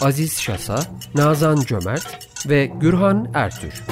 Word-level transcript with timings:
Aziz 0.00 0.40
Şasa, 0.40 0.78
Nazan 1.14 1.60
Cömert 1.60 2.28
ve 2.48 2.66
Gürhan 2.66 3.30
Ertür. 3.34 3.82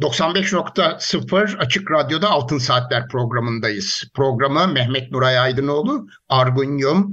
...95.0 0.00 1.56
Açık 1.58 1.90
Radyo'da 1.90 2.30
Altın 2.30 2.58
Saatler 2.58 3.08
programındayız. 3.08 4.04
Programı 4.14 4.68
Mehmet 4.68 5.12
Nuray 5.12 5.38
Aydınoğlu, 5.38 6.06
Argun 6.28 6.78
Yum, 6.78 7.12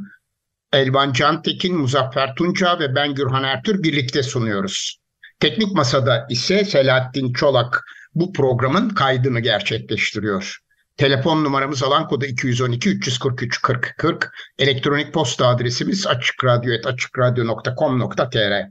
Elvan 0.74 1.14
Cantekin, 1.14 1.78
Muzaffer 1.78 2.36
Tunca 2.36 2.80
ve 2.80 2.96
ben 2.96 3.16
Gürhan 3.16 3.44
Ertür 3.44 3.84
birlikte 3.84 4.24
sunuyoruz. 4.24 4.98
Teknik 5.40 5.76
Masada 5.76 6.28
ise 6.30 6.66
Selahattin 6.66 7.34
Çolak 7.34 7.84
bu 8.16 8.34
programın 8.34 8.90
kaydını 8.90 9.40
gerçekleştiriyor. 9.40 10.62
Telefon 11.02 11.44
numaramız 11.44 11.84
alan 11.84 12.08
kodu 12.08 12.26
212 12.26 12.90
343 12.90 13.62
40 13.62 13.96
40. 13.98 14.32
Elektronik 14.60 15.14
posta 15.14 15.48
adresimiz 15.48 16.08
açıkradyo.com.tr 16.08 18.68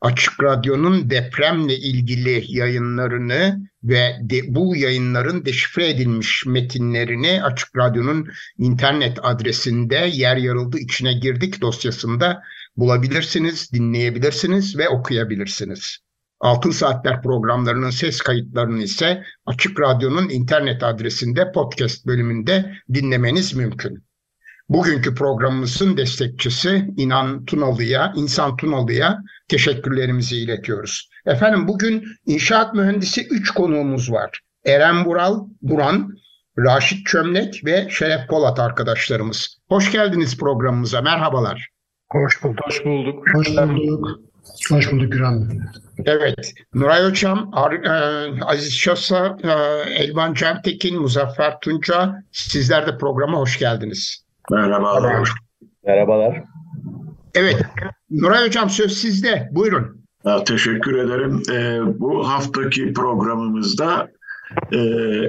Açık 0.00 0.42
Radyo'nun 0.42 1.10
depremle 1.10 1.76
ilgili 1.76 2.44
yayınlarını 2.48 3.60
ve 3.84 4.16
de, 4.20 4.54
bu 4.54 4.76
yayınların 4.76 5.44
deşifre 5.44 5.88
edilmiş 5.88 6.46
metinlerini 6.46 7.42
Açık 7.42 7.76
Radyo'nun 7.76 8.28
internet 8.58 9.18
adresinde 9.22 10.10
yer 10.12 10.36
yarıldı 10.36 10.78
içine 10.78 11.12
girdik 11.12 11.60
dosyasında 11.60 12.42
bulabilirsiniz, 12.76 13.72
dinleyebilirsiniz 13.72 14.78
ve 14.78 14.88
okuyabilirsiniz. 14.88 15.98
Altın 16.40 16.70
Saatler 16.70 17.22
programlarının 17.22 17.90
ses 17.90 18.20
kayıtlarını 18.20 18.82
ise 18.82 19.22
Açık 19.46 19.80
Radyo'nun 19.80 20.28
internet 20.28 20.82
adresinde 20.82 21.52
podcast 21.52 22.06
bölümünde 22.06 22.72
dinlemeniz 22.94 23.54
mümkün. 23.54 24.04
Bugünkü 24.68 25.14
programımızın 25.14 25.96
destekçisi 25.96 26.88
İnan 26.96 27.44
Tunalı'ya, 27.44 28.12
İnsan 28.16 28.56
Tunalı'ya 28.56 29.18
teşekkürlerimizi 29.48 30.36
iletiyoruz. 30.36 31.10
Efendim 31.26 31.68
bugün 31.68 32.04
inşaat 32.26 32.74
mühendisi 32.74 33.26
3 33.30 33.50
konuğumuz 33.50 34.12
var. 34.12 34.40
Eren 34.64 35.04
Bural, 35.04 35.46
Buran, 35.62 36.14
Raşit 36.58 37.06
Çömlek 37.06 37.64
ve 37.64 37.88
Şeref 37.90 38.28
Polat 38.28 38.60
arkadaşlarımız. 38.60 39.58
Hoş 39.68 39.92
geldiniz 39.92 40.38
programımıza, 40.38 41.02
merhabalar. 41.02 41.68
Hoş 42.10 42.44
bulduk. 42.44 42.66
Hoş 42.66 42.84
bulduk. 42.84 43.24
Hoş 43.34 43.56
bulduk. 43.56 44.29
Hoş 44.70 44.92
bulduk 44.92 45.12
Güran. 45.12 45.48
Evet, 46.04 46.54
Nuray 46.74 47.04
Hocam, 47.04 47.50
Ar 47.52 47.72
e, 47.72 48.44
Aziz 48.44 48.74
Şasa, 48.74 49.36
e, 49.42 49.50
Elvan 49.90 50.34
Cemtekin, 50.34 51.00
Muzaffer 51.00 51.60
Tunca, 51.60 52.24
sizler 52.32 52.86
de 52.86 52.98
programa 52.98 53.38
hoş 53.38 53.58
geldiniz. 53.58 54.24
Merhabalar. 54.50 55.30
Merhabalar. 55.86 56.44
Evet, 57.34 57.62
Nuray 58.10 58.46
Hocam 58.46 58.70
söz 58.70 58.92
sizde. 58.92 59.48
Buyurun. 59.52 60.00
Ya, 60.24 60.44
teşekkür 60.44 60.98
ederim. 60.98 61.42
Ee, 61.52 61.80
bu 62.00 62.28
haftaki 62.28 62.92
programımızda 62.92 64.08
e, 64.72 64.78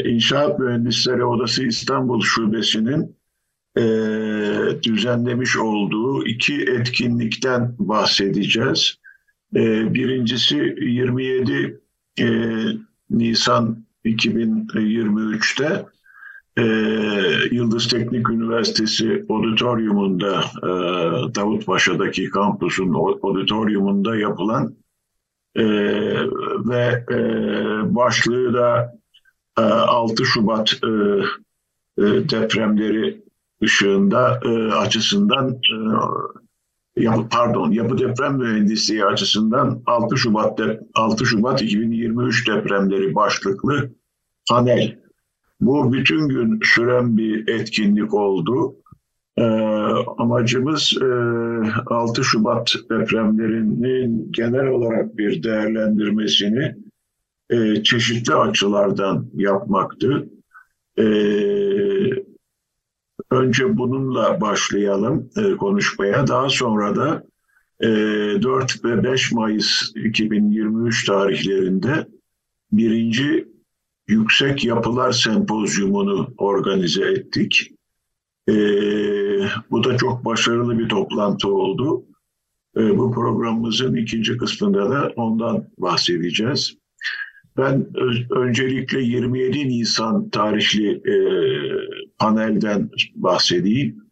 İnşaat 0.10 0.60
Mühendisleri 0.60 1.26
Odası 1.26 1.64
İstanbul 1.64 2.22
Şubesi'nin 2.22 3.18
e, 3.78 3.84
düzenlemiş 4.84 5.58
olduğu 5.58 6.26
iki 6.26 6.62
etkinlikten 6.62 7.76
bahsedeceğiz. 7.80 9.01
E, 9.56 9.94
birincisi 9.94 10.76
27 10.82 11.82
e, 12.20 12.26
Nisan 13.10 13.86
2023'te 14.06 15.86
e, 16.58 16.64
Yıldız 17.52 17.88
Teknik 17.88 18.30
Üniversitesi 18.30 19.26
Auditorium'unda 19.30 20.44
e, 20.64 20.70
Davutpaşa'daki 21.36 22.30
kampüsün 22.30 22.94
auditorium'unda 23.24 24.16
yapılan 24.16 24.76
e, 25.56 25.66
ve 26.66 27.06
e, 27.12 27.16
başlığı 27.96 28.54
da 28.54 28.98
e, 29.58 29.62
6 29.62 30.26
Şubat 30.26 30.74
e, 30.84 30.88
e, 31.98 32.30
depremleri 32.30 33.22
ışığında 33.64 34.40
e, 34.46 34.74
açısından 34.74 35.50
e, 35.50 35.78
yapı, 36.98 37.30
pardon 37.30 37.72
yapı 37.72 37.98
deprem 37.98 38.38
mühendisliği 38.38 39.06
açısından 39.06 39.82
6 39.86 40.18
Şubat 40.18 40.58
de, 40.58 40.80
6 40.94 41.26
Şubat 41.26 41.62
2023 41.62 42.48
depremleri 42.48 43.16
başlıklı 43.16 43.92
panel 44.50 45.02
bu 45.62 45.94
bütün 45.94 46.28
gün 46.28 46.60
süren 46.64 47.18
bir 47.18 47.48
etkinlik 47.48 48.14
oldu. 48.14 48.76
Ee, 49.38 49.44
amacımız 50.18 50.98
e, 51.02 51.06
6 51.86 52.24
Şubat 52.24 52.76
depremlerinin 52.92 54.32
genel 54.32 54.68
olarak 54.68 55.18
bir 55.18 55.44
değerlendirmesini 55.44 56.76
e, 57.50 57.84
çeşitli 57.84 58.34
açılardan 58.34 59.30
yapmaktı. 59.34 60.30
E, 60.98 61.04
önce 63.32 63.78
bununla 63.78 64.42
başlayalım 64.42 65.30
e, 65.38 65.58
konuşmaya. 65.58 66.28
Daha 66.28 66.50
sonra 66.50 66.96
da 66.96 67.24
e, 67.80 67.88
4 68.42 68.86
ve 68.86 69.04
5 69.04 69.32
Mayıs 69.32 69.92
2023 69.96 71.06
tarihlerinde 71.06 72.08
birinci 72.72 73.48
Yüksek 74.08 74.66
Yapılar 74.66 75.12
Sempozyumunu 75.12 76.34
organize 76.38 77.04
ettik. 77.04 77.72
E, 78.50 78.54
bu 79.72 79.84
da 79.84 79.98
çok 79.98 80.26
başarılı 80.26 80.80
bir 80.80 80.90
toplantı 80.90 81.48
oldu. 81.48 82.04
E, 82.78 82.98
bu 82.98 83.12
programımızın 83.12 83.96
ikinci 83.96 84.38
kısmında 84.38 84.90
da 84.90 85.14
ondan 85.16 85.66
bahsedeceğiz. 85.78 86.81
Ben 87.58 87.88
öncelikle 88.30 89.02
27 89.02 89.70
Nisan 89.70 90.30
tarihli 90.30 90.92
e, 90.92 91.16
panelden 92.20 92.90
bahsedeyim. 93.16 94.04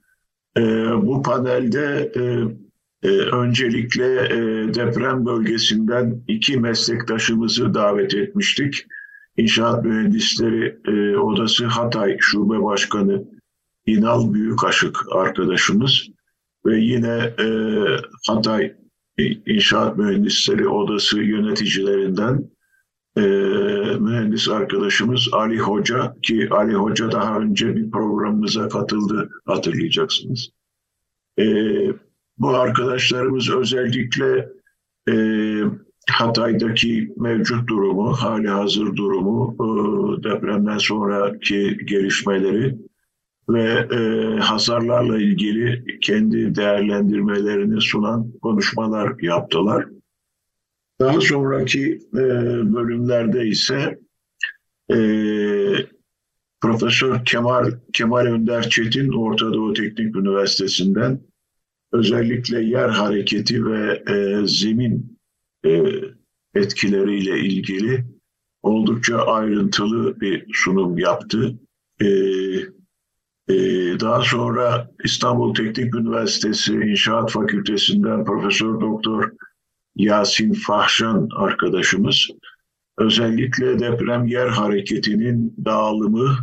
E, 0.57 0.61
bu 1.01 1.23
panelde 1.23 2.11
e, 2.15 2.21
e, 3.03 3.09
öncelikle 3.09 4.05
e, 4.25 4.73
deprem 4.73 5.25
bölgesinden 5.25 6.23
iki 6.27 6.59
meslektaşımızı 6.59 7.73
davet 7.73 8.13
etmiştik. 8.13 8.85
İnşaat 9.37 9.85
Mühendisleri 9.85 10.77
e, 10.87 11.17
Odası 11.17 11.65
Hatay 11.65 12.17
Şube 12.19 12.63
Başkanı 12.63 13.23
İnal 13.85 14.33
Büyükaşık 14.33 14.97
arkadaşımız 15.15 16.07
ve 16.65 16.79
yine 16.79 17.33
e, 17.39 17.47
Hatay 18.27 18.73
İnşaat 19.45 19.97
Mühendisleri 19.97 20.67
Odası 20.67 21.21
yöneticilerinden 21.21 22.49
e, 23.17 23.21
mühendis 23.99 24.49
arkadaşımız 24.49 25.29
Ali 25.31 25.59
Hoca 25.59 26.15
ki 26.21 26.47
Ali 26.51 26.73
Hoca 26.73 27.11
daha 27.11 27.39
önce 27.39 27.75
bir 27.75 27.91
programımıza 27.91 28.69
katıldı 28.69 29.29
hatırlayacaksınız. 29.45 30.49
E, 31.39 31.45
bu 32.37 32.49
arkadaşlarımız 32.49 33.49
özellikle 33.49 34.49
e, 35.09 35.13
Hatay'daki 36.11 37.13
mevcut 37.17 37.69
durumu, 37.69 38.13
hali 38.13 38.47
hazır 38.47 38.95
durumu, 38.95 39.55
e, 39.59 40.23
depremden 40.23 40.77
sonraki 40.77 41.77
gelişmeleri 41.85 42.77
ve 43.49 43.87
e, 43.91 43.99
hasarlarla 44.39 45.17
ilgili 45.17 45.99
kendi 46.01 46.55
değerlendirmelerini 46.55 47.81
sunan 47.81 48.31
konuşmalar 48.41 49.13
yaptılar. 49.21 49.85
Daha 50.99 51.21
sonraki 51.21 52.01
e, 52.13 52.19
bölümlerde 52.73 53.47
ise 53.47 53.99
Profesör 56.61 57.25
Kemal, 57.25 57.71
Kemal 57.93 58.25
Önder 58.25 58.69
Çetin 58.69 59.11
Orta 59.11 59.53
Doğu 59.53 59.73
Teknik 59.73 60.15
Üniversitesi'nden 60.15 61.21
özellikle 61.91 62.61
yer 62.63 62.89
hareketi 62.89 63.65
ve 63.65 64.03
zemin 64.47 65.19
e, 65.65 65.83
etkileriyle 66.55 67.39
ilgili 67.39 68.05
oldukça 68.63 69.17
ayrıntılı 69.17 70.21
bir 70.21 70.45
sunum 70.53 70.97
yaptı. 70.97 71.59
E, 72.01 72.07
daha 73.99 74.21
sonra 74.21 74.91
İstanbul 75.03 75.53
Teknik 75.53 75.95
Üniversitesi 75.95 76.73
İnşaat 76.73 77.31
Fakültesinden 77.31 78.25
Profesör 78.25 78.81
Doktor 78.81 79.31
Yasin 79.99 80.53
Fahşan 80.53 81.29
arkadaşımız 81.35 82.27
özellikle 82.97 83.79
deprem 83.79 84.27
yer 84.27 84.47
hareketinin 84.47 85.55
dağılımı 85.65 86.37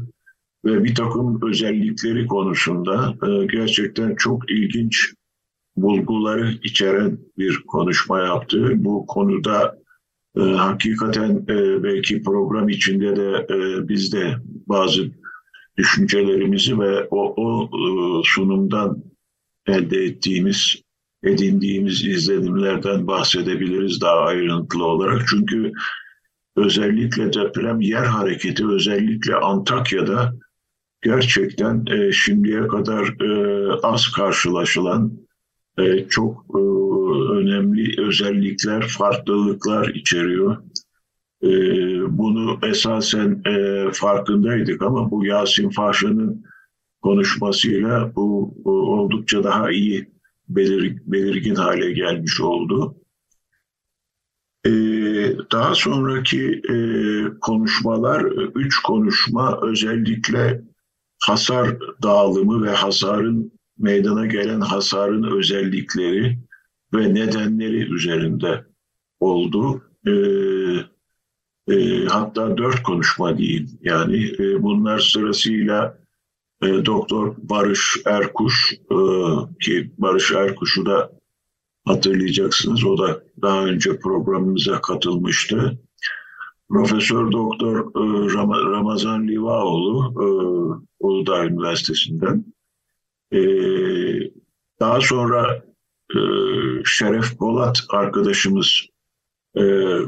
ve 0.64 0.85
bir 0.85 0.94
takım 0.94 1.49
özellikleri 1.49 2.26
konusunda 2.26 3.14
e, 3.26 3.47
gerçekten 3.47 4.14
çok 4.14 4.50
ilginç 4.50 5.14
bulguları 5.76 6.53
içeren 6.62 7.19
bir 7.38 7.62
konuşma 7.67 8.20
yaptı. 8.20 8.73
Bu 8.76 9.06
konuda 9.06 9.79
e, 10.37 10.41
hakikaten 10.41 11.44
e, 11.49 11.82
belki 11.82 12.23
program 12.23 12.69
içinde 12.69 13.17
de 13.17 13.47
e, 13.50 13.88
biz 13.88 14.12
de 14.12 14.35
bazı 14.67 15.11
düşüncelerimizi 15.79 16.79
ve 16.81 17.08
o, 17.11 17.44
o 17.44 17.70
sunumdan 18.25 19.03
elde 19.67 20.05
ettiğimiz, 20.05 20.86
edindiğimiz 21.25 22.05
izlenimlerden 22.07 23.07
bahsedebiliriz 23.07 24.01
daha 24.01 24.21
ayrıntılı 24.21 24.85
olarak. 24.85 25.23
Çünkü 25.31 25.73
özellikle 26.57 27.33
deprem 27.33 27.81
yer 27.81 28.05
hareketi 28.05 28.67
özellikle 28.67 29.35
Antakya'da 29.35 30.35
gerçekten 31.03 31.85
e, 31.87 32.13
şimdiye 32.13 32.67
kadar 32.67 33.23
e, 33.23 33.73
az 33.83 34.13
karşılaşılan 34.13 35.13
e, 35.79 36.09
çok 36.09 36.47
e, 36.55 36.59
önemli 37.33 38.01
özellikler, 38.01 38.89
farklılıklar 38.89 39.89
içeriyor. 39.89 40.57
E, 41.43 41.49
bunu 42.19 42.59
esasen 42.63 43.43
e, 43.47 43.85
farkındaydık 43.93 44.83
ama 44.83 45.11
bu 45.11 45.25
Yasin 45.25 45.71
Faşa'nın 45.71 46.45
konuşmasıyla 47.03 48.13
bu, 48.17 48.55
bu 48.65 48.71
oldukça 48.71 49.45
daha 49.45 49.71
iyi 49.71 50.16
belir, 50.48 50.96
belirgin 51.06 51.54
hale 51.54 51.93
gelmiş 51.93 52.40
oldu. 52.40 52.96
Ee, 54.66 54.70
daha 55.52 55.75
sonraki 55.75 56.62
e, 56.70 56.76
konuşmalar, 57.40 58.22
üç 58.54 58.78
konuşma 58.78 59.60
özellikle 59.62 60.62
hasar 61.19 61.76
dağılımı 62.02 62.66
ve 62.66 62.70
hasarın 62.70 63.52
meydana 63.78 64.26
gelen 64.26 64.60
hasarın 64.60 65.37
özellikleri 65.38 66.38
ve 66.94 67.14
nedenleri 67.14 67.94
üzerinde 67.94 68.64
oldu. 69.20 69.82
Ee, 70.06 70.12
e, 71.69 72.06
hatta 72.06 72.56
dört 72.56 72.82
konuşma 72.82 73.38
değil. 73.38 73.78
Yani 73.82 74.32
e, 74.38 74.62
bunlar 74.62 74.98
sırasıyla 74.98 75.98
Doktor 76.62 77.35
Barış 77.38 77.97
Erkuş 78.05 78.73
e, 78.73 78.97
ki 79.61 79.91
Barış 79.99 80.32
Erkuş'u 80.32 80.87
da 80.87 81.12
hatırlayacaksınız. 81.85 82.85
O 82.85 82.99
da 82.99 83.23
daha 83.43 83.64
önce 83.64 83.99
programımıza 83.99 84.81
katılmıştı. 84.81 85.79
Profesör 86.69 87.32
Doktor 87.32 87.79
e, 87.79 88.35
Ramazan 88.73 89.29
Livaoğlu 89.29 90.14
e, 90.23 90.26
Uludağ 91.00 91.47
Üniversitesi'nden. 91.47 92.44
Daha 94.81 95.00
sonra 95.00 95.64
Şeref 96.85 97.38
Polat 97.38 97.85
arkadaşımız 97.88 98.87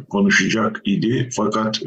konuşacak 0.09 0.83
idi. 0.85 1.29
Fakat 1.37 1.81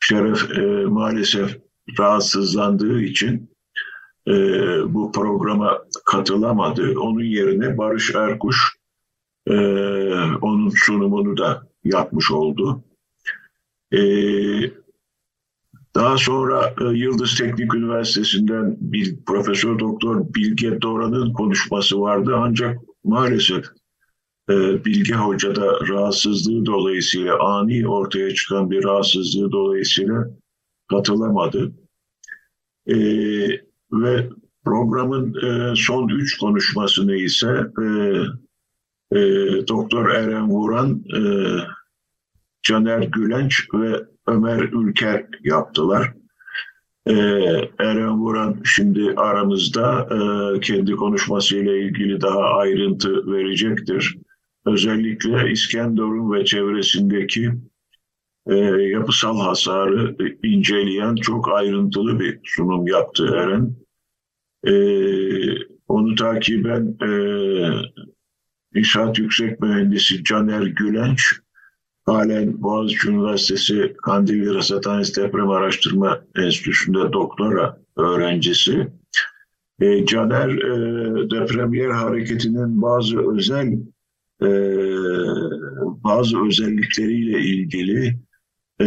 Şeref 0.00 0.50
maalesef 0.88 1.58
rahatsızlandığı 1.98 3.00
için 3.00 3.50
bu 4.84 5.12
programa 5.12 5.78
katılamadı. 6.04 6.98
Onun 7.00 7.24
yerine 7.24 7.78
Barış 7.78 8.14
Erkuş 8.14 8.78
onun 10.40 10.68
sunumunu 10.68 11.36
da 11.36 11.62
yapmış 11.84 12.30
oldu. 12.30 12.84
Ee, 13.92 14.70
daha 15.94 16.18
sonra 16.18 16.74
e, 16.80 16.84
Yıldız 16.84 17.34
Teknik 17.38 17.74
Üniversitesi'nden 17.74 18.76
bir 18.80 19.16
Profesör 19.26 19.78
Doktor 19.78 20.34
Bilge 20.34 20.82
Doran'ın 20.82 21.32
konuşması 21.32 22.00
vardı 22.00 22.34
ancak 22.36 22.78
maalesef 23.04 23.64
e, 24.50 24.84
Bilge 24.84 25.14
Hoca 25.14 25.56
da 25.56 25.80
rahatsızlığı 25.88 26.66
dolayısıyla 26.66 27.38
ani 27.38 27.88
ortaya 27.88 28.34
çıkan 28.34 28.70
bir 28.70 28.84
rahatsızlığı 28.84 29.52
dolayısıyla 29.52 30.30
katılamadı. 30.90 31.72
E, 32.86 32.96
ve 33.92 34.28
programın 34.64 35.34
e, 35.34 35.76
son 35.76 36.08
üç 36.08 36.38
konuşmasını 36.38 37.16
ise 37.16 37.66
e, 37.82 37.86
e, 39.18 39.20
Doktor 39.68 40.10
Eren 40.10 40.48
Vuran 40.50 41.04
e, 41.16 41.20
Caner 42.62 43.02
Gülenç 43.02 43.66
ve 43.74 44.04
Ömer 44.26 44.60
Ülker 44.60 45.26
yaptılar. 45.44 46.12
Ee, 47.06 47.14
Eren 47.78 48.20
Vuran 48.20 48.60
şimdi 48.64 49.14
aramızda 49.16 50.08
e, 50.10 50.60
kendi 50.60 50.92
konuşmasıyla 50.92 51.76
ilgili 51.76 52.20
daha 52.20 52.40
ayrıntı 52.40 53.32
verecektir. 53.32 54.18
Özellikle 54.66 55.50
İskenderun 55.52 56.32
ve 56.32 56.44
çevresindeki 56.44 57.52
e, 58.48 58.54
yapısal 58.82 59.38
hasarı 59.38 60.16
inceleyen 60.42 61.14
çok 61.16 61.52
ayrıntılı 61.52 62.20
bir 62.20 62.40
sunum 62.44 62.86
yaptı 62.86 63.26
Eren. 63.34 63.74
E, 64.64 64.72
onu 65.88 66.14
takiben 66.14 66.96
e, 67.02 67.10
İnşaat 68.74 69.18
Yüksek 69.18 69.60
Mühendisi 69.60 70.24
Caner 70.24 70.62
Gülenç 70.62 71.40
halen 72.06 72.62
Boğaziçi 72.62 73.08
Üniversitesi 73.08 73.96
Kandilli 74.02 74.54
Rasathanesi 74.54 75.22
Deprem 75.22 75.50
Araştırma 75.50 76.20
Enstitüsü'nde 76.36 77.12
doktora 77.12 77.78
öğrencisi. 77.96 78.88
E, 79.80 80.06
Caner 80.06 80.48
e, 80.48 81.30
deprem 81.30 81.74
yer 81.74 81.90
hareketinin 81.90 82.82
bazı 82.82 83.32
özel 83.32 83.72
e, 84.42 84.48
bazı 86.04 86.46
özellikleriyle 86.46 87.40
ilgili 87.40 88.27
e, 88.80 88.86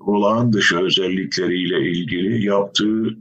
olağan 0.00 0.52
dışı 0.52 0.78
özellikleriyle 0.78 1.90
ilgili 1.90 2.46
yaptığı 2.46 3.16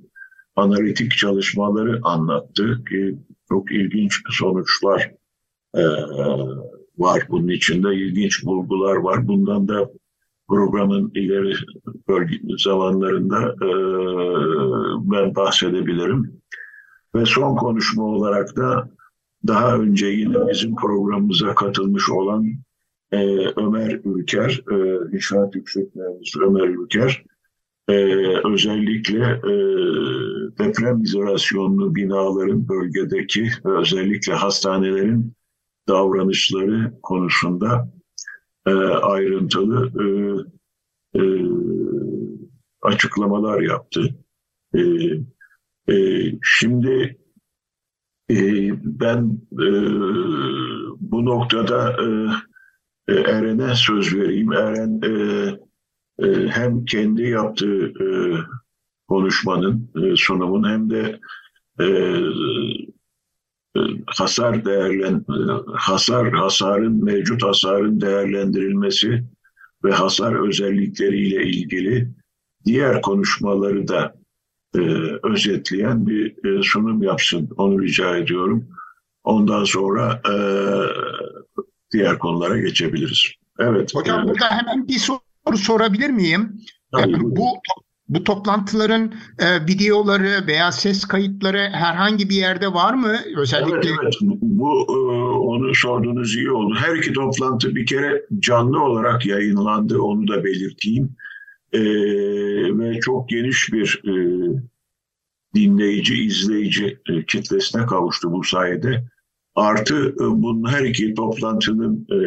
analitik 0.56 1.12
çalışmaları 1.12 2.00
anlattı 2.04 2.84
ki 2.90 3.18
çok 3.50 3.72
ilginç 3.72 4.22
sonuçlar 4.30 5.12
e, 5.76 5.84
var. 6.98 7.24
Bunun 7.30 7.48
içinde 7.48 7.96
ilginç 7.96 8.46
bulgular 8.46 8.96
var. 8.96 9.28
Bundan 9.28 9.68
da 9.68 9.90
programın 10.48 11.12
ileri 11.16 11.54
bölge 12.08 12.36
zamanlarında 12.58 13.40
e, 13.42 13.70
ben 15.12 15.36
bahsedebilirim. 15.36 16.42
Ve 17.16 17.26
son 17.26 17.56
konuşma 17.56 18.04
olarak 18.04 18.56
da 18.56 18.90
daha 19.48 19.78
önce 19.78 20.08
yine 20.08 20.48
bizim 20.50 20.76
programımıza 20.76 21.56
katılmış 21.56 22.10
olan 22.10 22.46
e, 23.14 23.48
Ömer 23.56 24.00
Ülker, 24.06 24.64
e, 24.72 24.76
İnşaat 25.16 25.56
Yüksek 25.56 25.96
Mühendisi 25.96 26.40
Ömer 26.40 26.68
Ülker, 26.68 27.24
e, 27.88 27.94
özellikle 28.54 29.20
e, 29.20 29.54
deprem 30.60 31.02
izolasyonlu 31.02 31.96
binaların 31.96 32.70
bölgedeki 32.70 33.50
özellikle 33.66 34.34
hastanelerin 34.34 35.34
davranışları 35.88 36.94
konusunda 37.04 37.90
e, 38.66 38.72
ayrıntılı 38.74 39.92
e, 40.04 41.20
e, 41.20 41.24
açıklamalar 42.82 43.62
yaptı. 43.62 44.16
E, 44.76 44.82
e, 45.94 46.26
şimdi 46.44 47.18
e, 48.30 48.38
ben 48.84 49.42
e, 49.54 49.68
bu 51.00 51.26
noktada 51.26 51.92
e, 51.92 52.08
e, 53.08 53.14
Eren'e 53.14 53.76
söz 53.76 54.16
vereyim. 54.16 54.54
Eren 54.54 55.02
e, 55.04 55.14
e, 56.20 56.48
hem 56.48 56.86
kendi 56.86 57.22
yaptığı 57.22 57.86
e, 57.86 58.08
konuşmanın, 59.08 59.90
e, 60.04 60.16
sunumun 60.16 60.70
hem 60.70 60.90
de 60.90 61.20
e, 61.80 61.86
hasar 64.06 64.66
değerlen 64.66 65.26
hasar 65.74 66.32
hasarın 66.34 67.04
mevcut 67.04 67.44
hasarın 67.44 68.02
değerlendirilmesi 68.02 69.24
ve 69.84 69.92
hasar 69.92 70.48
özellikleriyle 70.48 71.44
ilgili 71.44 72.10
diğer 72.66 73.02
konuşmaları 73.02 73.88
da 73.88 74.16
e, 74.76 74.80
özetleyen 75.24 76.08
bir 76.08 76.46
e, 76.46 76.64
sunum 76.64 77.04
yapsın. 77.04 77.50
Onu 77.58 77.82
rica 77.82 78.18
ediyorum. 78.18 78.68
Ondan 79.24 79.64
sonra 79.64 80.22
e, 80.30 80.36
diğer 81.94 82.20
konulara 82.20 82.60
geçebiliriz. 82.60 83.28
Evet. 83.60 83.96
Hocam 83.96 84.28
burada 84.28 84.46
hemen 84.50 84.88
bir 84.88 85.00
soru 85.00 85.58
sorabilir 85.58 86.10
miyim? 86.10 86.62
Tabii, 86.92 87.20
bu 87.22 87.46
Bu 88.08 88.24
toplantıların 88.24 89.14
e, 89.40 89.66
videoları 89.68 90.48
veya 90.48 90.72
ses 90.72 91.06
kayıtları 91.06 91.58
herhangi 91.58 92.30
bir 92.30 92.36
yerde 92.36 92.74
var 92.74 92.94
mı? 92.94 93.18
Özellikle 93.38 93.76
Evet, 93.76 93.86
evet. 94.04 94.14
Bu 94.42 94.86
e, 94.90 94.98
onu 95.38 95.76
sorduğunuz 95.76 96.36
iyi 96.36 96.52
oldu. 96.52 96.76
Her 96.78 96.96
iki 96.96 97.14
toplantı 97.14 97.76
bir 97.76 97.86
kere 97.86 98.26
canlı 98.40 98.84
olarak 98.84 99.26
yayınlandı. 99.26 100.02
Onu 100.02 100.28
da 100.28 100.44
belirteyim. 100.44 101.16
E, 101.74 101.82
ve 102.80 103.00
çok 103.00 103.30
geniş 103.30 103.74
bir 103.74 104.02
e, 104.08 104.14
dinleyici, 105.56 106.24
izleyici 106.24 107.00
e, 107.10 107.26
kitlesine 107.26 107.86
kavuştu 107.86 108.32
bu 108.32 108.44
sayede. 108.44 109.04
Artı 109.56 110.10
e, 110.10 110.20
bunun 110.20 110.72
her 110.72 110.84
iki 110.84 111.14
toplantının 111.14 112.08
e, 112.12 112.18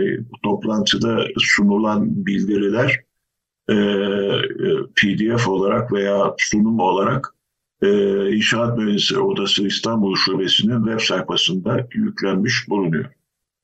toplantıda 0.43 1.25
sunulan 1.39 2.27
bildiriler 2.27 3.01
e, 3.71 3.77
PDF 4.97 5.49
olarak 5.49 5.93
veya 5.93 6.35
sunum 6.39 6.81
olarak 6.81 7.33
İnşaat 8.33 8.79
Mühendisleri 8.79 9.21
Odası 9.21 9.67
İstanbul 9.67 10.15
Şubesi'nin 10.15 10.85
web 10.85 11.01
sayfasında 11.01 11.87
yüklenmiş 11.95 12.69
bulunuyor. 12.69 13.05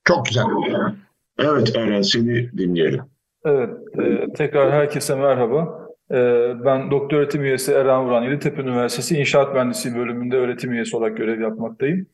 Çok 0.04 0.26
güzel. 0.26 0.44
Evet 1.38 1.76
Eren 1.76 2.02
seni 2.02 2.52
dinleyelim. 2.58 3.02
Evet, 3.44 3.70
e, 3.98 4.32
tekrar 4.32 4.72
herkese 4.72 5.14
merhaba. 5.14 5.88
E, 6.10 6.16
ben 6.64 6.90
doktor 6.90 7.16
öğretim 7.16 7.44
üyesi 7.44 7.72
Eren 7.72 8.04
Vuran, 8.04 8.22
Yeditepe 8.22 8.62
Üniversitesi 8.62 9.18
İnşaat 9.18 9.54
Mühendisliği 9.54 9.96
bölümünde 9.96 10.36
öğretim 10.36 10.72
üyesi 10.72 10.96
olarak 10.96 11.16
görev 11.16 11.40
yapmaktayım. 11.40 12.06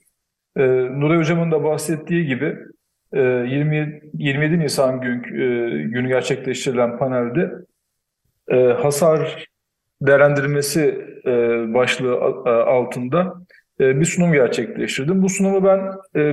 E, 0.58 0.62
Nuray 1.00 1.18
Hocam'ın 1.18 1.50
da 1.50 1.64
bahsettiği 1.64 2.26
gibi 2.26 2.56
e, 3.12 3.20
20, 3.20 4.00
27 4.14 4.58
Nisan 4.58 5.00
gün, 5.00 5.18
e, 5.18 5.82
günü 5.82 6.08
gerçekleştirilen 6.08 6.98
panelde 6.98 7.52
e, 8.48 8.56
hasar 8.56 9.46
değerlendirmesi 10.02 11.06
e, 11.26 11.30
başlığı 11.74 12.14
e, 12.46 12.50
altında 12.50 13.34
e, 13.80 14.00
bir 14.00 14.04
sunum 14.04 14.32
gerçekleştirdim. 14.32 15.22
Bu 15.22 15.28
sunumu 15.28 15.64
ben 15.64 15.92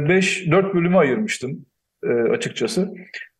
5 0.09 0.47
e, 0.47 0.51
4 0.51 0.73
bölüme 0.73 0.97
ayırmıştım 0.97 1.65
e, 2.03 2.07
açıkçası. 2.07 2.93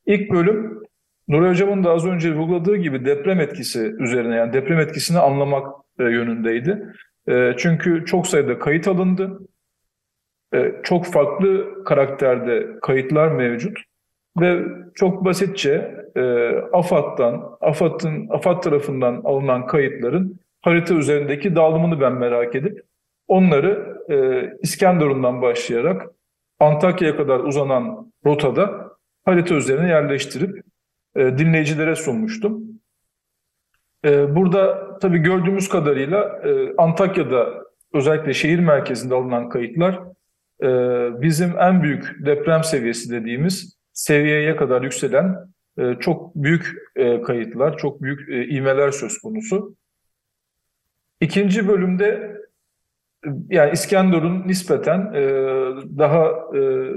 İlk 0.06 0.32
bölüm 0.32 0.82
Nuray 1.28 1.50
Hocam'ın 1.50 1.84
da 1.84 1.92
az 1.92 2.06
önce 2.06 2.36
vurguladığı 2.36 2.76
gibi 2.76 3.06
deprem 3.06 3.40
etkisi 3.40 3.94
üzerine 4.00 4.36
yani 4.36 4.54
deprem 4.54 4.80
etkisini 4.80 5.20
anlamak 5.20 5.68
e, 6.00 6.04
yönündeydi. 6.04 6.84
E, 7.30 7.54
çünkü 7.58 8.06
çok 8.06 8.28
sayıda 8.28 8.60
kayıt 8.60 8.88
alındı. 8.88 9.40
E, 10.56 10.76
çok 10.84 11.06
farklı 11.06 11.84
karakterde 11.84 12.68
kayıtlar 12.82 13.32
mevcut 13.32 13.78
ve 14.40 14.64
çok 14.96 15.26
basitçe 15.26 15.96
e, 16.16 16.22
AFAD'dan, 16.74 17.58
AFAD'ın 17.62 18.28
AFAD 18.30 18.62
tarafından 18.62 19.22
alınan 19.24 19.68
kayıtların 19.68 20.40
harita 20.62 20.94
üzerindeki 20.94 21.56
dağılımını 21.56 22.02
ben 22.02 22.14
merak 22.14 22.56
edip 22.56 22.84
onları 23.28 23.98
e, 24.10 24.50
İskenderun'dan 24.62 25.42
başlayarak 25.42 26.08
Antakya'ya 26.60 27.18
kadar 27.18 27.40
uzanan 27.40 28.12
rotada 28.26 28.92
harita 29.26 29.56
üzerine 29.56 29.88
yerleştirip 29.88 30.64
e, 31.16 31.38
dinleyicilere 31.38 31.96
sunmuştum. 31.96 32.66
Burada 34.06 34.98
tabii 35.00 35.18
gördüğümüz 35.18 35.70
kadarıyla 35.70 36.42
Antakya'da 36.78 37.66
özellikle 37.94 38.34
şehir 38.34 38.60
merkezinde 38.60 39.16
alınan 39.16 39.50
kayıtlar 39.50 40.00
e, 40.64 40.68
bizim 41.22 41.60
en 41.60 41.84
büyük 41.84 42.26
deprem 42.26 42.64
seviyesi 42.64 43.12
dediğimiz 43.12 43.78
seviyeye 43.94 44.56
kadar 44.56 44.82
yükselen 44.82 45.36
e, 45.78 45.96
çok 46.00 46.36
büyük 46.36 46.76
e, 46.96 47.22
kayıtlar, 47.22 47.78
çok 47.78 48.02
büyük 48.02 48.30
e, 48.30 48.48
ivmeler 48.48 48.92
söz 48.92 49.18
konusu. 49.18 49.76
İkinci 51.22 51.68
bölümde 51.68 52.38
yani 53.50 53.72
İskenderun 53.72 54.48
nispeten 54.48 55.14
e, 55.14 55.24
daha 55.98 56.28
e, 56.58 56.92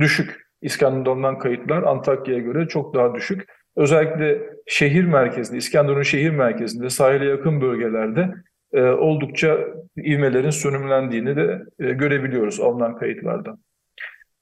düşük 0.00 0.50
İskenderun'dan 0.62 1.38
kayıtlar 1.38 1.82
Antakya'ya 1.82 2.40
göre 2.40 2.68
çok 2.68 2.94
daha 2.94 3.14
düşük. 3.14 3.48
Özellikle 3.76 4.42
şehir 4.66 5.04
merkezinde, 5.04 5.58
İskenderun 5.58 6.02
şehir 6.02 6.30
merkezinde, 6.30 6.90
sahile 6.90 7.24
yakın 7.24 7.60
bölgelerde 7.60 8.34
e, 8.72 8.82
oldukça 8.82 9.58
ivmelerin 9.98 10.50
sönümlendiğini 10.50 11.36
de 11.36 11.62
e, 11.78 11.92
görebiliyoruz 11.92 12.60
alınan 12.60 12.96
kayıtlardan. 12.96 13.58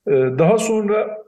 E, 0.06 0.12
daha 0.12 0.58
sonra 0.58 1.18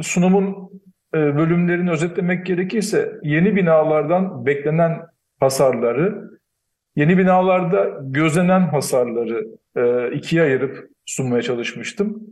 sunumun 0.00 0.70
e, 1.14 1.36
bölümlerini 1.36 1.90
özetlemek 1.90 2.46
gerekirse 2.46 3.12
yeni 3.22 3.56
binalardan 3.56 4.46
beklenen 4.46 5.00
hasarları, 5.40 6.30
yeni 6.96 7.18
binalarda 7.18 7.98
gözlenen 8.02 8.60
hasarları 8.60 9.46
e, 9.76 10.12
ikiye 10.16 10.42
ayırıp 10.42 10.88
sunmaya 11.06 11.42
çalışmıştım. 11.42 12.22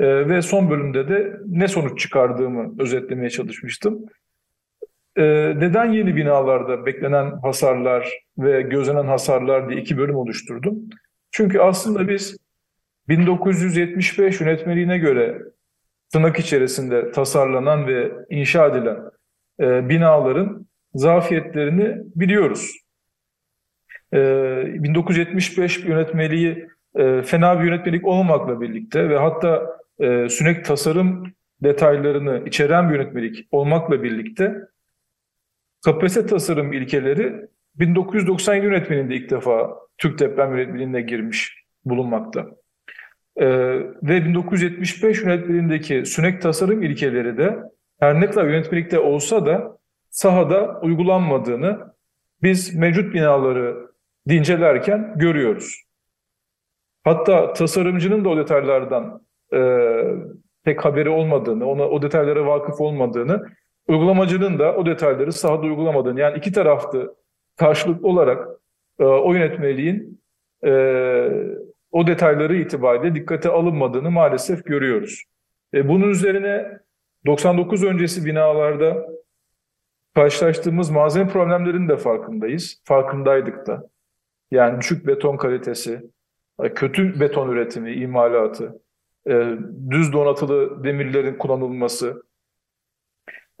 E, 0.00 0.28
ve 0.28 0.42
son 0.42 0.70
bölümde 0.70 1.08
de 1.08 1.40
ne 1.46 1.68
sonuç 1.68 2.00
çıkardığımı 2.00 2.74
özetlemeye 2.82 3.30
çalışmıştım. 3.30 4.04
E, 5.16 5.22
neden 5.56 5.92
yeni 5.92 6.16
binalarda 6.16 6.86
beklenen 6.86 7.30
hasarlar 7.42 8.12
ve 8.38 8.62
gözlenen 8.62 9.06
hasarlar 9.06 9.68
diye 9.68 9.80
iki 9.80 9.98
bölüm 9.98 10.16
oluşturdum? 10.16 10.76
Çünkü 11.30 11.58
aslında 11.58 12.08
biz 12.08 12.36
1975 13.08 14.40
yönetmeliğine 14.40 14.98
göre 14.98 15.42
tırnak 16.12 16.38
içerisinde 16.38 17.12
tasarlanan 17.12 17.86
ve 17.86 18.12
inşa 18.30 18.66
edilen 18.66 18.98
e, 19.60 19.88
binaların 19.88 20.66
zafiyetlerini 20.94 21.96
biliyoruz. 22.16 22.72
E, 24.12 24.18
1975 24.66 25.84
yönetmeliği 25.84 26.68
e, 26.94 27.22
fena 27.22 27.60
bir 27.60 27.64
yönetmelik 27.64 28.06
olmamakla 28.06 28.60
birlikte 28.60 29.08
ve 29.08 29.18
hatta 29.18 29.76
e, 30.00 30.28
sünek 30.28 30.64
tasarım 30.64 31.32
detaylarını 31.62 32.42
içeren 32.46 32.90
bir 32.90 32.94
yönetmelik 32.94 33.48
olmakla 33.50 34.02
birlikte 34.02 34.54
kapasite 35.84 36.26
tasarım 36.26 36.72
ilkeleri 36.72 37.48
1997 37.74 38.66
yönetmeninde 38.66 39.14
ilk 39.14 39.30
defa 39.30 39.76
Türk 39.98 40.18
Deprem 40.18 40.56
Yönetmeliğine 40.56 41.00
girmiş 41.00 41.64
bulunmakta. 41.84 42.46
Ee, 43.36 43.46
ve 44.02 44.24
1975 44.24 45.22
yönetmeliğindeki 45.22 46.06
sünek 46.06 46.42
tasarım 46.42 46.82
ilkeleri 46.82 47.38
de 47.38 47.58
her 48.00 48.20
ne 48.20 48.26
kadar 48.26 48.44
yönetmelikte 48.44 48.98
olsa 48.98 49.46
da 49.46 49.78
sahada 50.10 50.80
uygulanmadığını 50.82 51.78
biz 52.42 52.74
mevcut 52.74 53.14
binaları 53.14 53.76
dincelerken 54.28 55.14
görüyoruz. 55.16 55.82
Hatta 57.04 57.52
tasarımcının 57.52 58.24
da 58.24 58.28
o 58.28 58.36
detaylardan 58.36 59.22
e, 59.52 59.60
pek 60.64 60.84
haberi 60.84 61.08
olmadığını, 61.08 61.66
ona 61.66 61.88
o 61.88 62.02
detaylara 62.02 62.46
vakıf 62.46 62.80
olmadığını, 62.80 63.46
uygulamacının 63.88 64.58
da 64.58 64.76
o 64.76 64.86
detayları 64.86 65.32
sahada 65.32 65.66
uygulamadığını, 65.66 66.20
yani 66.20 66.38
iki 66.38 66.52
taraflı 66.52 67.16
karşılıklı 67.56 68.08
olarak 68.08 68.48
e, 68.98 69.04
o 69.04 69.32
yönetmeliğin 69.32 70.20
e, 70.64 70.70
o 71.92 72.06
detayları 72.06 72.56
itibariyle 72.56 73.14
dikkate 73.14 73.48
alınmadığını 73.48 74.10
maalesef 74.10 74.64
görüyoruz. 74.64 75.24
E, 75.74 75.88
bunun 75.88 76.08
üzerine 76.08 76.78
99 77.26 77.84
öncesi 77.84 78.24
binalarda 78.24 79.06
karşılaştığımız 80.14 80.90
malzeme 80.90 81.28
problemlerinin 81.28 81.88
de 81.88 81.96
farkındayız. 81.96 82.80
Farkındaydık 82.84 83.66
da. 83.66 83.88
Yani 84.50 84.80
düşük 84.80 85.06
beton 85.06 85.36
kalitesi, 85.36 86.10
kötü 86.74 87.20
beton 87.20 87.48
üretimi, 87.48 87.92
imalatı, 87.92 88.82
e, 89.28 89.58
düz 89.90 90.12
donatılı 90.12 90.84
demirlerin 90.84 91.34
kullanılması 91.38 92.25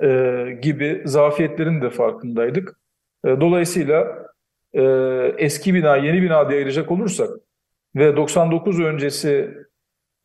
e, 0.02 0.58
gibi 0.62 1.02
zafiyetlerin 1.04 1.82
de 1.82 1.90
farkındaydık. 1.90 2.80
E, 3.24 3.40
dolayısıyla 3.40 4.26
e, 4.72 4.82
eski 5.38 5.74
bina, 5.74 5.96
yeni 5.96 6.22
bina 6.22 6.48
diye 6.48 6.58
ayıracak 6.58 6.90
olursak 6.90 7.30
ve 7.96 8.16
99 8.16 8.80
öncesi 8.80 9.54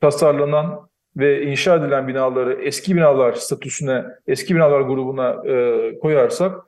tasarlanan 0.02 0.90
ve 1.18 1.46
inşa 1.46 1.76
edilen 1.76 2.08
binaları 2.08 2.54
eski 2.62 2.96
binalar 2.96 3.34
statüsüne, 3.34 4.06
eski 4.28 4.56
binalar 4.56 4.82
grubuna 4.82 5.44
e, 5.48 6.00
koyarsak 6.00 6.66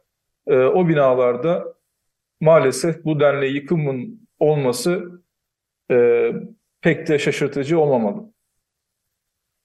e, 0.48 0.58
o 0.58 0.88
binalarda 0.88 1.74
maalesef 2.42 3.06
bu 3.06 3.20
denli 3.20 3.46
yıkımın 3.46 4.28
olması 4.40 5.22
e, 5.92 6.32
pek 6.82 7.08
de 7.08 7.20
şaşırtıcı 7.20 7.80
olmamalı. 7.80 8.33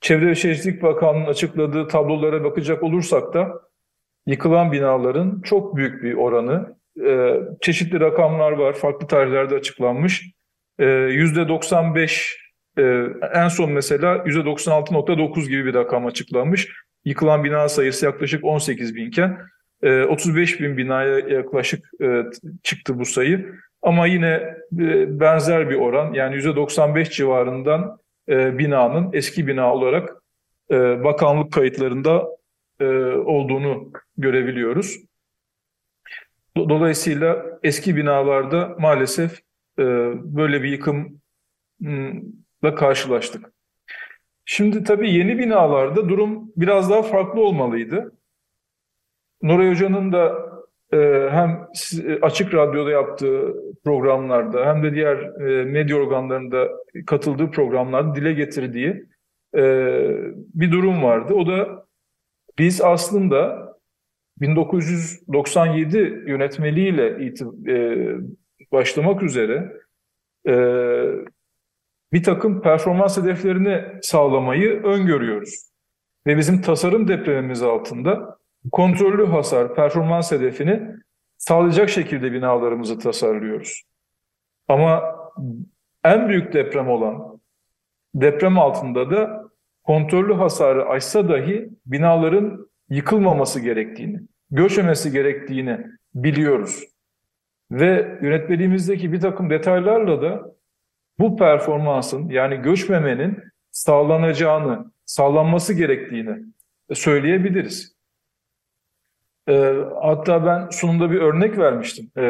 Çevre 0.00 0.26
ve 0.26 0.34
Şehircilik 0.34 0.82
Bakanlığı'nın 0.82 1.26
açıkladığı 1.26 1.88
tablolara 1.88 2.44
bakacak 2.44 2.82
olursak 2.82 3.34
da 3.34 3.60
yıkılan 4.26 4.72
binaların 4.72 5.40
çok 5.44 5.76
büyük 5.76 6.02
bir 6.02 6.14
oranı, 6.14 6.76
e, 7.06 7.40
çeşitli 7.60 8.00
rakamlar 8.00 8.52
var, 8.52 8.72
farklı 8.72 9.06
tarihlerde 9.06 9.54
açıklanmış. 9.54 10.32
E, 10.78 10.84
%95, 10.84 12.36
e, 12.78 12.82
en 13.34 13.48
son 13.48 13.72
mesela 13.72 14.16
%96.9 14.26 15.48
gibi 15.48 15.64
bir 15.64 15.74
rakam 15.74 16.06
açıklanmış. 16.06 16.68
Yıkılan 17.04 17.44
bina 17.44 17.68
sayısı 17.68 18.04
yaklaşık 18.06 18.44
18 18.44 18.94
binken 18.94 19.38
35 20.08 20.60
bin 20.60 20.76
binaya 20.76 21.18
yaklaşık 21.18 21.90
çıktı 22.62 22.98
bu 22.98 23.04
sayı. 23.04 23.52
Ama 23.82 24.06
yine 24.06 24.54
benzer 25.20 25.70
bir 25.70 25.74
oran 25.74 26.12
yani 26.12 26.36
%95 26.36 27.10
civarından 27.10 27.98
binanın 28.28 29.10
eski 29.12 29.46
bina 29.46 29.74
olarak 29.74 30.22
bakanlık 31.04 31.52
kayıtlarında 31.52 32.28
olduğunu 33.24 33.92
görebiliyoruz. 34.16 34.98
Dolayısıyla 36.56 37.58
eski 37.62 37.96
binalarda 37.96 38.76
maalesef 38.78 39.40
böyle 40.18 40.62
bir 40.62 40.68
yıkımla 40.68 41.14
karşılaştık. 42.76 43.52
Şimdi 44.44 44.84
tabii 44.84 45.14
yeni 45.14 45.38
binalarda 45.38 46.08
durum 46.08 46.52
biraz 46.56 46.90
daha 46.90 47.02
farklı 47.02 47.40
olmalıydı. 47.40 48.12
Nuray 49.42 49.70
Hoca'nın 49.70 50.12
da 50.12 50.26
e, 50.28 50.57
hem 51.30 51.68
e, 52.06 52.20
açık 52.22 52.54
radyoda 52.54 52.90
yaptığı 52.90 53.54
programlarda 53.84 54.66
hem 54.66 54.82
de 54.82 54.94
diğer 54.94 55.16
e, 55.16 55.64
medya 55.64 55.96
organlarında 55.96 56.68
katıldığı 57.06 57.50
programlarda 57.50 58.14
dile 58.14 58.32
getirdiği 58.32 59.06
e, 59.56 59.62
bir 60.54 60.72
durum 60.72 61.02
vardı. 61.02 61.34
O 61.34 61.46
da 61.46 61.86
biz 62.58 62.80
aslında 62.80 63.68
1997 64.40 65.98
yönetmeliğiyle 66.26 67.32
başlamak 68.72 69.22
üzere 69.22 69.72
bir 72.12 72.22
takım 72.22 72.62
performans 72.62 73.18
hedeflerini 73.18 73.84
sağlamayı 74.02 74.82
öngörüyoruz. 74.82 75.68
Ve 76.26 76.36
bizim 76.36 76.60
tasarım 76.60 77.08
depremimiz 77.08 77.62
altında 77.62 78.38
kontrollü 78.72 79.26
hasar, 79.26 79.74
performans 79.74 80.32
hedefini 80.32 80.96
sağlayacak 81.38 81.90
şekilde 81.90 82.32
binalarımızı 82.32 82.98
tasarlıyoruz. 82.98 83.82
Ama 84.68 85.02
en 86.04 86.28
büyük 86.28 86.52
deprem 86.52 86.88
olan 86.88 87.40
deprem 88.14 88.58
altında 88.58 89.10
da 89.10 89.48
kontrollü 89.84 90.34
hasarı 90.34 90.88
aşsa 90.88 91.28
dahi 91.28 91.70
binaların 91.86 92.68
yıkılmaması 92.90 93.60
gerektiğini, 93.60 94.20
göçmemesi 94.50 95.12
gerektiğini 95.12 95.78
biliyoruz. 96.14 96.84
Ve 97.70 98.18
yönetmeliğimizdeki 98.22 99.12
bir 99.12 99.20
takım 99.20 99.50
detaylarla 99.50 100.22
da 100.22 100.54
bu 101.18 101.36
performansın 101.36 102.28
yani 102.28 102.56
göçmemenin 102.56 103.42
sağlanacağını, 103.70 104.92
sağlanması 105.04 105.74
gerektiğini 105.74 106.44
söyleyebiliriz. 106.92 107.97
Ee, 109.48 109.74
hatta 110.02 110.46
ben 110.46 110.68
sunumda 110.70 111.10
bir 111.10 111.20
örnek 111.20 111.58
vermiştim. 111.58 112.10
Ee, 112.16 112.22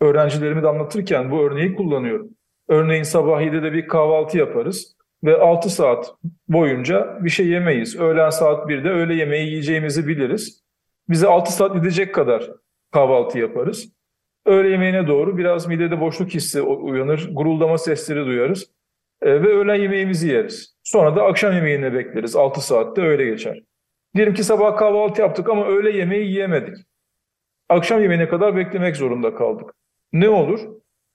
öğrencilerimi 0.00 0.62
de 0.62 0.68
anlatırken 0.68 1.30
bu 1.30 1.40
örneği 1.42 1.74
kullanıyorum. 1.74 2.28
Örneğin 2.68 3.02
sabah 3.02 3.42
7'de 3.42 3.72
bir 3.72 3.88
kahvaltı 3.88 4.38
yaparız 4.38 4.96
ve 5.24 5.36
6 5.36 5.70
saat 5.70 6.14
boyunca 6.48 7.18
bir 7.20 7.30
şey 7.30 7.46
yemeyiz. 7.46 7.96
Öğlen 7.96 8.30
saat 8.30 8.70
1'de 8.70 8.90
öğle 8.90 9.14
yemeği 9.14 9.48
yiyeceğimizi 9.48 10.06
biliriz. 10.08 10.62
Bize 11.08 11.26
6 11.26 11.52
saat 11.52 11.74
gidecek 11.74 12.14
kadar 12.14 12.50
kahvaltı 12.92 13.38
yaparız. 13.38 13.92
Öğle 14.46 14.68
yemeğine 14.68 15.06
doğru 15.06 15.38
biraz 15.38 15.66
midede 15.66 16.00
boşluk 16.00 16.30
hissi 16.30 16.62
uyanır, 16.62 17.28
guruldama 17.32 17.78
sesleri 17.78 18.26
duyarız 18.26 18.70
e, 19.22 19.42
ve 19.42 19.48
öğlen 19.48 19.74
yemeğimizi 19.74 20.28
yeriz. 20.28 20.76
Sonra 20.82 21.16
da 21.16 21.22
akşam 21.22 21.52
yemeğine 21.52 21.94
bekleriz. 21.94 22.36
6 22.36 22.66
saatte 22.66 23.02
öyle 23.02 23.24
geçer. 23.24 23.62
Diyelim 24.16 24.34
ki 24.34 24.44
sabah 24.44 24.76
kahvaltı 24.76 25.20
yaptık 25.20 25.48
ama 25.48 25.66
öğle 25.66 25.90
yemeği 25.90 26.26
yiyemedik. 26.26 26.76
Akşam 27.68 28.02
yemeğine 28.02 28.28
kadar 28.28 28.56
beklemek 28.56 28.96
zorunda 28.96 29.34
kaldık. 29.34 29.70
Ne 30.12 30.28
olur? 30.28 30.60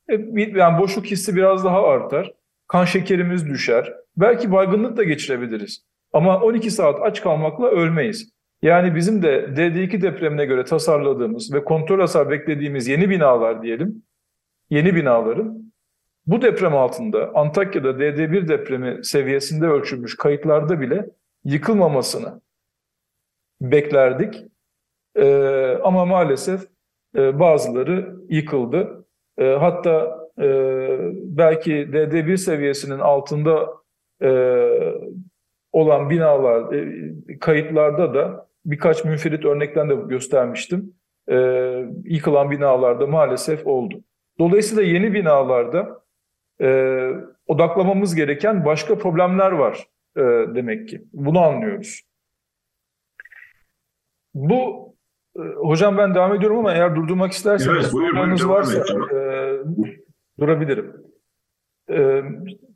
E, 0.10 0.14
yani 0.36 0.80
boşluk 0.80 1.06
hissi 1.06 1.36
biraz 1.36 1.64
daha 1.64 1.88
artar. 1.88 2.34
Kan 2.68 2.86
şekerimiz 2.86 3.50
düşer. 3.50 3.94
Belki 4.18 4.52
baygınlık 4.52 4.98
da 4.98 5.04
geçirebiliriz. 5.04 5.84
Ama 6.14 6.42
12 6.42 6.72
saat 6.72 7.02
aç 7.02 7.22
kalmakla 7.22 7.68
ölmeyiz. 7.68 8.32
Yani 8.62 8.96
bizim 8.96 9.24
de 9.24 9.46
DD2 9.56 10.02
depremine 10.02 10.46
göre 10.46 10.66
tasarladığımız 10.66 11.54
ve 11.54 11.64
kontrol 11.64 12.00
hasar 12.00 12.30
beklediğimiz 12.30 12.88
yeni 12.88 13.10
binalar 13.10 13.64
diyelim, 13.64 14.04
yeni 14.70 14.96
binaların 14.96 15.74
bu 16.28 16.42
deprem 16.42 16.76
altında 16.76 17.32
Antakya'da 17.36 17.90
DD1 17.90 18.48
depremi 18.48 19.06
seviyesinde 19.06 19.66
ölçülmüş 19.66 20.18
kayıtlarda 20.18 20.82
bile 20.82 21.06
yıkılmamasını 21.44 22.42
beklerdik. 23.62 24.46
Ee, 25.16 25.78
ama 25.84 26.06
maalesef 26.06 26.62
e, 27.18 27.40
bazıları 27.40 28.16
yıkıldı. 28.30 29.06
E, 29.38 29.46
hatta 29.46 30.28
e, 30.42 30.48
belki 31.14 31.72
DD1 31.72 32.38
seviyesinin 32.38 33.00
altında 33.00 33.70
e, 34.24 34.30
olan 35.72 36.10
binalar 36.10 36.74
e, 36.74 37.40
kayıtlarda 37.40 38.14
da 38.14 38.48
birkaç 38.66 39.06
münferit 39.06 39.46
örnekten 39.46 39.90
de 39.90 39.96
göstermiştim. 39.96 40.94
E, 41.32 41.36
yıkılan 42.04 42.52
binalarda 42.52 43.08
maalesef 43.08 43.68
oldu. 43.68 44.04
Dolayısıyla 44.40 44.84
yeni 44.84 45.14
binalarda 45.14 46.02
e, 46.62 47.10
odaklamamız 47.48 48.16
gereken 48.16 48.66
başka 48.66 48.98
problemler 48.98 49.52
var 49.52 49.88
e, 50.18 50.22
demek 50.56 50.90
ki. 50.90 51.02
Bunu 51.14 51.40
anlıyoruz. 51.40 52.11
Bu 54.34 54.92
e, 55.36 55.42
hocam 55.42 55.98
ben 55.98 56.16
devam 56.16 56.36
ediyorum 56.36 56.58
ama 56.58 56.74
eğer 56.74 56.96
durdurmak 56.96 57.32
isterseniz 57.32 57.84
evet, 57.84 57.94
buyur, 57.94 58.16
buyur, 58.16 58.44
varsa 58.44 58.80
e, 59.16 59.60
durabilirim. 60.40 60.94
E, 61.90 62.24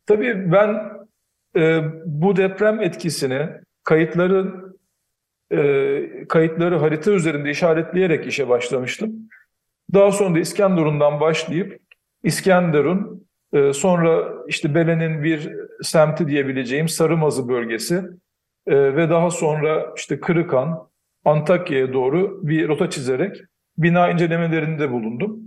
tabii 0.05 0.51
ben 0.51 0.91
e, 1.55 1.83
bu 2.05 2.35
deprem 2.35 2.81
etkisini 2.81 3.49
kayıtları 3.83 4.65
e, 5.51 6.27
kayıtları 6.29 6.77
harita 6.77 7.11
üzerinde 7.11 7.49
işaretleyerek 7.49 8.27
işe 8.27 8.49
başlamıştım. 8.49 9.29
Daha 9.93 10.11
sonra 10.11 10.35
da 10.35 10.39
İskenderun'dan 10.39 11.19
başlayıp 11.19 11.79
İskenderun, 12.23 13.27
e, 13.53 13.73
sonra 13.73 14.33
işte 14.47 14.75
Bele'nin 14.75 15.23
bir 15.23 15.51
semti 15.81 16.27
diyebileceğim 16.27 16.89
Sarımazı 16.89 17.49
bölgesi 17.49 18.03
e, 18.67 18.95
ve 18.95 19.09
daha 19.09 19.29
sonra 19.29 19.93
işte 19.97 20.19
Kırıkan, 20.19 20.89
Antakya'ya 21.25 21.93
doğru 21.93 22.47
bir 22.47 22.67
rota 22.67 22.89
çizerek 22.89 23.35
bina 23.77 24.11
incelemelerinde 24.11 24.91
bulundum. 24.91 25.39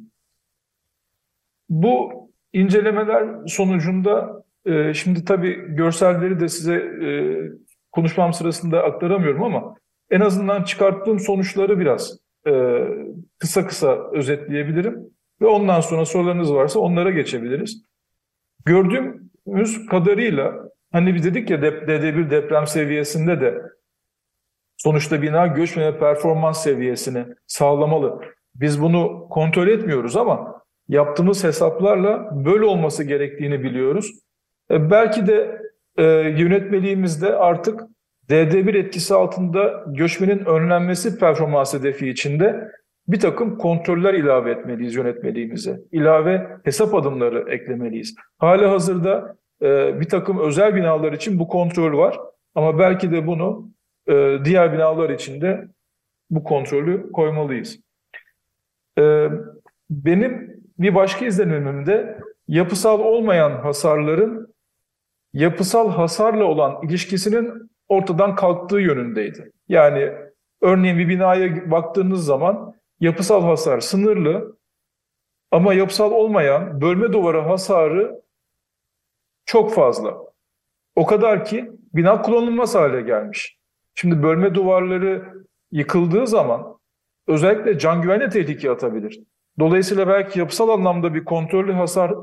Bu 1.68 2.12
incelemeler 2.52 3.46
sonucunda 3.46 4.44
e, 4.64 4.94
şimdi 4.94 5.24
tabii 5.24 5.76
görselleri 5.76 6.40
de 6.40 6.48
size 6.48 6.74
e, 6.74 7.10
konuşmam 7.92 8.32
sırasında 8.32 8.82
aktaramıyorum 8.82 9.42
ama 9.42 9.74
en 10.10 10.20
azından 10.20 10.62
çıkarttığım 10.62 11.20
sonuçları 11.20 11.80
biraz 11.80 12.18
e, 12.46 12.52
kısa 13.38 13.66
kısa 13.66 14.10
özetleyebilirim. 14.12 15.10
Ve 15.40 15.46
ondan 15.46 15.80
sonra 15.80 16.04
sorularınız 16.04 16.54
varsa 16.54 16.80
onlara 16.80 17.10
geçebiliriz. 17.10 17.82
Gördüğümüz 18.64 19.86
kadarıyla 19.86 20.54
hani 20.92 21.14
biz 21.14 21.24
dedik 21.24 21.50
ya 21.50 21.58
DD1 21.58 22.30
deprem 22.30 22.66
seviyesinde 22.66 23.40
de 23.40 23.62
sonuçta 24.78 25.22
bina 25.22 25.46
göçmeme 25.46 25.98
performans 25.98 26.62
seviyesini 26.62 27.24
sağlamalı. 27.46 28.20
Biz 28.54 28.82
bunu 28.82 29.26
kontrol 29.30 29.68
etmiyoruz 29.68 30.16
ama 30.16 30.62
yaptığımız 30.88 31.44
hesaplarla 31.44 32.30
böyle 32.44 32.64
olması 32.64 33.04
gerektiğini 33.04 33.62
biliyoruz. 33.62 34.10
E, 34.70 34.90
belki 34.90 35.26
de 35.26 35.62
e, 35.96 36.04
yönetmeliğimizde 36.38 37.34
artık 37.34 37.80
DD1 38.28 38.78
etkisi 38.78 39.14
altında 39.14 39.84
göçmenin 39.86 40.44
önlenmesi 40.44 41.18
performans 41.18 41.74
hedefi 41.74 42.08
içinde 42.08 42.68
bir 43.08 43.20
takım 43.20 43.58
kontroller 43.58 44.14
ilave 44.14 44.50
etmeliyiz 44.50 44.94
yönetmeliğimize. 44.94 45.80
İlave 45.92 46.48
hesap 46.64 46.94
adımları 46.94 47.50
eklemeliyiz. 47.50 48.14
Hali 48.38 48.66
hazırda 48.66 49.36
e, 49.62 50.00
bir 50.00 50.08
takım 50.08 50.40
özel 50.40 50.74
binalar 50.74 51.12
için 51.12 51.38
bu 51.38 51.48
kontrol 51.48 51.98
var 51.98 52.18
ama 52.54 52.78
belki 52.78 53.10
de 53.10 53.26
bunu 53.26 53.70
e, 54.08 54.38
diğer 54.44 54.72
binalar 54.72 55.10
için 55.10 55.40
de 55.40 55.68
bu 56.30 56.44
kontrolü 56.44 57.12
koymalıyız. 57.12 57.80
E, 58.98 59.28
benim 59.90 60.60
bir 60.78 60.94
başka 60.94 61.26
izlenimim 61.26 61.86
de 61.86 62.20
yapısal 62.48 63.00
olmayan 63.00 63.50
hasarların 63.50 64.54
yapısal 65.32 65.90
hasarla 65.90 66.44
olan 66.44 66.82
ilişkisinin 66.82 67.70
ortadan 67.88 68.34
kalktığı 68.34 68.80
yönündeydi. 68.80 69.52
Yani 69.68 70.12
örneğin 70.60 70.98
bir 70.98 71.08
binaya 71.08 71.70
baktığınız 71.70 72.24
zaman 72.24 72.74
yapısal 73.00 73.42
hasar 73.42 73.80
sınırlı 73.80 74.56
ama 75.50 75.74
yapısal 75.74 76.12
olmayan 76.12 76.80
bölme 76.80 77.12
duvarı 77.12 77.40
hasarı 77.40 78.22
çok 79.46 79.74
fazla. 79.74 80.18
O 80.96 81.06
kadar 81.06 81.44
ki 81.44 81.70
bina 81.94 82.22
kullanılmaz 82.22 82.74
hale 82.74 83.00
gelmiş. 83.00 83.57
Şimdi 84.00 84.22
bölme 84.22 84.54
duvarları 84.54 85.24
yıkıldığı 85.72 86.26
zaman 86.26 86.78
özellikle 87.26 87.78
can 87.78 88.02
güvenliğe 88.02 88.28
tehlike 88.28 88.70
atabilir. 88.70 89.20
Dolayısıyla 89.58 90.08
belki 90.08 90.38
yapısal 90.38 90.68
anlamda 90.68 91.14
bir 91.14 91.24
kontrollü 91.24 91.72
hasar 91.72 92.14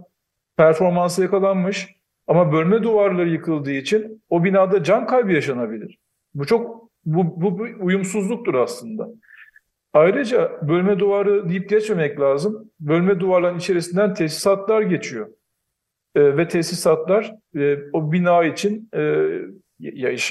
performansı 0.57 1.21
yakalanmış 1.21 1.95
ama 2.27 2.53
bölme 2.53 2.83
duvarları 2.83 3.29
yıkıldığı 3.29 3.71
için 3.71 4.23
o 4.29 4.43
binada 4.43 4.83
can 4.83 5.07
kaybı 5.07 5.31
yaşanabilir. 5.31 5.97
Bu 6.33 6.45
çok 6.45 6.89
bu, 7.05 7.41
bu 7.41 7.59
bir 7.59 7.75
uyumsuzluktur 7.79 8.53
aslında. 8.53 9.09
Ayrıca 9.93 10.67
bölme 10.67 10.99
duvarı 10.99 11.49
deyip 11.49 11.69
geçmemek 11.69 12.19
lazım. 12.19 12.71
Bölme 12.79 13.19
duvarların 13.19 13.57
içerisinden 13.57 14.13
tesisatlar 14.13 14.81
geçiyor. 14.81 15.27
E, 16.15 16.37
ve 16.37 16.47
tesisatlar 16.47 17.35
e, 17.55 17.77
o 17.93 18.11
bina 18.11 18.43
için 18.43 18.89
e, 18.95 19.29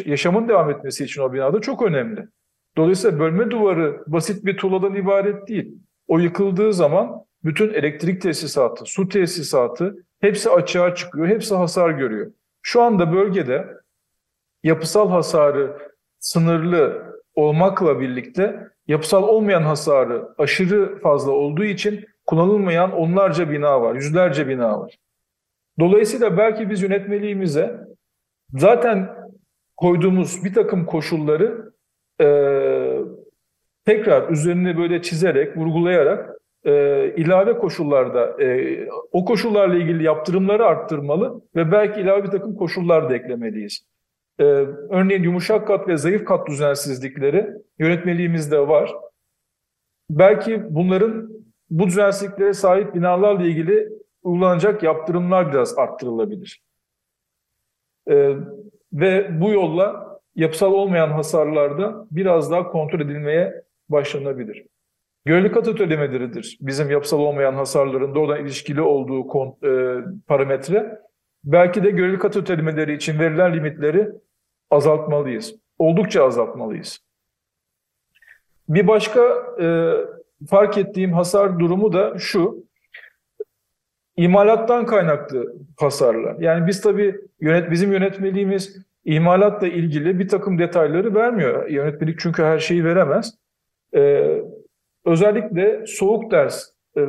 yaşamın 0.04 0.48
devam 0.48 0.70
etmesi 0.70 1.04
için 1.04 1.22
o 1.22 1.32
binada 1.32 1.60
çok 1.60 1.82
önemli. 1.82 2.28
Dolayısıyla 2.76 3.18
bölme 3.18 3.50
duvarı 3.50 4.04
basit 4.06 4.44
bir 4.44 4.56
tuğladan 4.56 4.94
ibaret 4.94 5.48
değil. 5.48 5.78
O 6.08 6.18
yıkıldığı 6.18 6.72
zaman 6.72 7.24
bütün 7.44 7.74
elektrik 7.74 8.22
tesisatı, 8.22 8.84
su 8.84 9.08
tesisatı 9.08 9.96
hepsi 10.20 10.50
açığa 10.50 10.94
çıkıyor, 10.94 11.28
hepsi 11.28 11.54
hasar 11.54 11.90
görüyor. 11.90 12.32
Şu 12.62 12.82
anda 12.82 13.12
bölgede 13.12 13.68
yapısal 14.62 15.10
hasarı 15.10 15.78
sınırlı 16.18 17.02
olmakla 17.34 18.00
birlikte 18.00 18.68
yapısal 18.86 19.22
olmayan 19.22 19.62
hasarı 19.62 20.28
aşırı 20.38 21.00
fazla 21.00 21.32
olduğu 21.32 21.64
için 21.64 22.04
kullanılmayan 22.26 22.92
onlarca 22.92 23.50
bina 23.50 23.82
var, 23.82 23.94
yüzlerce 23.94 24.48
bina 24.48 24.80
var. 24.80 24.98
Dolayısıyla 25.80 26.36
belki 26.38 26.70
biz 26.70 26.82
yönetmeliğimize 26.82 27.80
zaten 28.52 29.23
koyduğumuz 29.76 30.44
bir 30.44 30.54
takım 30.54 30.86
koşulları 30.86 31.72
e, 32.20 32.26
tekrar 33.84 34.30
üzerine 34.30 34.78
böyle 34.78 35.02
çizerek, 35.02 35.56
vurgulayarak 35.56 36.34
e, 36.64 37.14
ilave 37.16 37.58
koşullarda 37.58 38.42
e, 38.42 38.78
o 39.12 39.24
koşullarla 39.24 39.76
ilgili 39.76 40.02
yaptırımları 40.02 40.66
arttırmalı 40.66 41.40
ve 41.56 41.72
belki 41.72 42.00
ilave 42.00 42.24
bir 42.24 42.30
takım 42.30 42.56
koşullar 42.56 43.10
da 43.10 43.14
eklemeliyiz. 43.14 43.86
E, 44.38 44.44
örneğin 44.90 45.22
yumuşak 45.22 45.66
kat 45.66 45.88
ve 45.88 45.96
zayıf 45.96 46.24
kat 46.24 46.48
düzensizlikleri 46.48 47.50
yönetmeliğimizde 47.78 48.68
var. 48.68 48.94
Belki 50.10 50.74
bunların 50.74 51.30
bu 51.70 51.86
düzensizliklere 51.86 52.54
sahip 52.54 52.94
binalarla 52.94 53.46
ilgili 53.46 53.88
uygulanacak 54.22 54.82
yaptırımlar 54.82 55.52
biraz 55.52 55.78
arttırılabilir. 55.78 56.62
E, 58.10 58.36
ve 58.94 59.40
bu 59.40 59.50
yolla 59.50 60.18
yapısal 60.36 60.72
olmayan 60.72 61.08
hasarlarda 61.08 62.06
biraz 62.10 62.50
daha 62.50 62.70
kontrol 62.70 63.00
edilmeye 63.00 63.62
başlanabilir. 63.88 64.66
Göreli 65.24 65.52
katot 65.52 65.80
ödemeleridir 65.80 66.58
bizim 66.60 66.90
yapısal 66.90 67.18
olmayan 67.18 67.54
hasarların 67.54 68.14
doğrudan 68.14 68.40
ilişkili 68.40 68.80
olduğu 68.80 69.26
e, 69.64 70.04
parametre. 70.26 71.00
Belki 71.44 71.84
de 71.84 71.90
göreli 71.90 72.18
katot 72.18 72.50
ödemeleri 72.50 72.94
için 72.94 73.18
verilen 73.18 73.54
limitleri 73.54 74.08
azaltmalıyız. 74.70 75.54
Oldukça 75.78 76.24
azaltmalıyız. 76.24 76.98
Bir 78.68 78.86
başka 78.86 79.20
e, 79.60 79.66
fark 80.46 80.78
ettiğim 80.78 81.12
hasar 81.12 81.58
durumu 81.58 81.92
da 81.92 82.18
şu. 82.18 82.64
İmalattan 84.16 84.86
kaynaklı 84.86 85.54
hasarlar. 85.76 86.36
Yani 86.38 86.66
biz 86.66 86.80
tabii 86.80 87.20
yönet, 87.44 87.70
bizim 87.70 87.92
yönetmeliğimiz 87.92 88.86
imalatla 89.04 89.68
ilgili 89.68 90.18
bir 90.18 90.28
takım 90.28 90.58
detayları 90.58 91.14
vermiyor. 91.14 91.68
Yönetmelik 91.68 92.18
çünkü 92.20 92.42
her 92.42 92.58
şeyi 92.58 92.84
veremez. 92.84 93.34
Ee, 93.94 94.42
özellikle 95.04 95.86
soğuk 95.86 96.30
ders 96.30 96.70
e, 96.96 97.00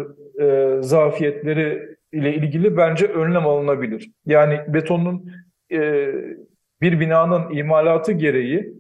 e, 0.43 0.78
zafiyetleri 0.82 1.95
ile 2.12 2.36
ilgili 2.36 2.78
bence 2.78 3.06
önlem 3.06 3.48
alınabilir. 3.48 4.12
Yani 4.26 4.62
betonun 4.67 5.32
e, 5.71 6.12
bir 6.82 7.00
binanın 7.00 7.54
imalatı 7.54 8.12
gereği 8.12 8.74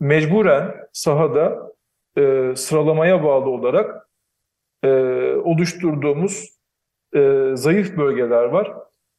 mecburen 0.00 0.74
sahada 0.92 1.72
e, 2.16 2.52
sıralamaya 2.56 3.24
bağlı 3.24 3.50
olarak 3.50 4.08
e, 4.84 4.88
oluşturduğumuz 5.44 6.58
e, 7.14 7.50
zayıf 7.54 7.96
bölgeler 7.96 8.44
var. 8.44 8.72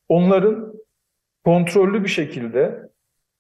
Onların 0.10 0.81
kontrollü 1.46 2.04
bir 2.04 2.10
şekilde 2.10 2.90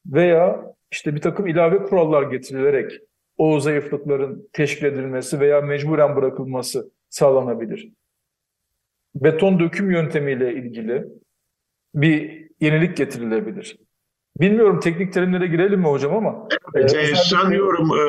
veya 0.05 0.73
işte 0.91 1.15
bir 1.15 1.21
takım 1.21 1.47
ilave 1.47 1.83
kurallar 1.83 2.23
getirilerek 2.23 2.91
o 3.37 3.59
zayıflıkların 3.59 4.49
teşkil 4.53 4.85
edilmesi 4.85 5.39
veya 5.39 5.61
mecburen 5.61 6.15
bırakılması 6.15 6.91
sağlanabilir. 7.09 7.91
Beton 9.15 9.59
döküm 9.59 9.91
yöntemiyle 9.91 10.53
ilgili 10.53 11.05
bir 11.95 12.47
yenilik 12.61 12.97
getirilebilir. 12.97 13.77
Bilmiyorum 14.39 14.79
teknik 14.79 15.13
terimlere 15.13 15.47
girelim 15.47 15.79
mi 15.79 15.87
hocam 15.87 16.15
ama. 16.15 16.47
Evet, 16.75 16.95
e, 16.95 17.15
sanıyorum 17.15 17.89
e, 17.91 18.03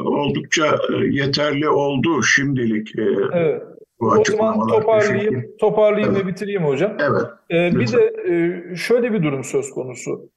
oldukça 0.00 0.66
e, 0.66 1.06
yeterli 1.10 1.68
oldu 1.68 2.22
şimdilik. 2.22 2.98
E, 2.98 3.02
evet. 3.32 3.62
Bu 4.00 4.06
o 4.06 4.24
zaman 4.24 4.68
toparlayayım, 4.68 5.56
toparlayayım 5.60 6.14
evet. 6.14 6.24
ve 6.24 6.28
bitireyim 6.28 6.64
hocam. 6.64 6.96
Evet. 7.00 7.22
E, 7.50 7.80
bir 7.80 7.92
de 7.92 8.12
e, 8.28 8.76
şöyle 8.76 9.12
bir 9.12 9.22
durum 9.22 9.44
söz 9.44 9.70
konusu. 9.70 10.30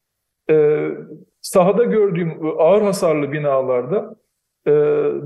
E, 0.50 0.88
sahada 1.42 1.84
gördüğüm 1.84 2.40
ağır 2.58 2.82
hasarlı 2.82 3.32
binalarda 3.32 4.16
e, 4.68 4.72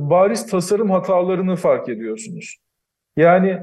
bariz 0.10 0.48
tasarım 0.48 0.92
hatalarını 0.92 1.56
fark 1.56 1.90
ediyorsunuz. 1.90 2.58
Yani 3.18 3.60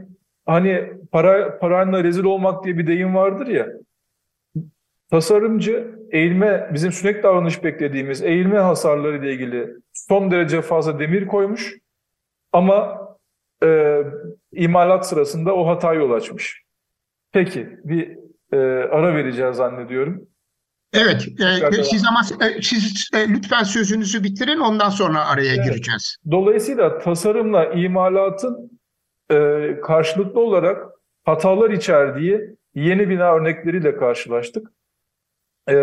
hani 0.46 0.92
para 1.12 1.58
parayla 1.58 2.04
rezil 2.04 2.24
olmak 2.24 2.64
diye 2.64 2.78
bir 2.78 2.86
deyim 2.86 3.14
vardır 3.14 3.46
ya. 3.46 3.68
Tasarımcı 5.10 5.98
eğilme, 6.10 6.70
bizim 6.74 6.92
sürekli 6.92 7.22
davranış 7.22 7.64
beklediğimiz 7.64 8.22
eğilme 8.22 8.58
hasarları 8.58 9.16
ile 9.16 9.32
ilgili 9.32 9.76
son 9.92 10.30
derece 10.30 10.62
fazla 10.62 10.98
demir 10.98 11.26
koymuş 11.26 11.78
ama 12.52 13.00
e, 13.62 14.02
imalat 14.52 15.08
sırasında 15.08 15.54
o 15.54 15.66
hata 15.66 15.94
yol 15.94 16.10
açmış. 16.10 16.62
Peki 17.32 17.68
bir 17.84 18.18
e, 18.52 18.56
ara 18.90 19.14
vereceğiz 19.14 19.56
zannediyorum. 19.56 20.26
Evet, 20.92 21.28
e, 21.78 21.84
siz 21.84 22.04
ama 22.06 22.46
e, 22.46 22.62
siz 22.62 23.10
e, 23.14 23.28
lütfen 23.28 23.62
sözünüzü 23.62 24.24
bitirin 24.24 24.58
ondan 24.58 24.90
sonra 24.90 25.26
araya 25.26 25.54
evet. 25.54 25.64
gireceğiz. 25.64 26.16
Dolayısıyla 26.30 26.98
tasarımla 26.98 27.64
imalatın 27.64 28.80
e, 29.30 29.80
karşılıklı 29.82 30.40
olarak 30.40 30.86
hatalar 31.24 31.70
içerdiği 31.70 32.56
yeni 32.74 33.08
bina 33.08 33.34
örnekleriyle 33.34 33.96
karşılaştık. 33.96 34.72
E, 35.68 35.74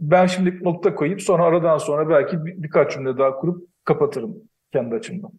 ben 0.00 0.26
şimdi 0.26 0.64
nokta 0.64 0.94
koyup 0.94 1.22
sonra 1.22 1.44
aradan 1.44 1.78
sonra 1.78 2.08
belki 2.08 2.44
bir, 2.44 2.62
birkaç 2.62 2.92
cümle 2.92 3.18
daha 3.18 3.36
kurup 3.36 3.68
kapatırım 3.84 4.36
kendi 4.72 4.94
açımdan. 4.94 5.30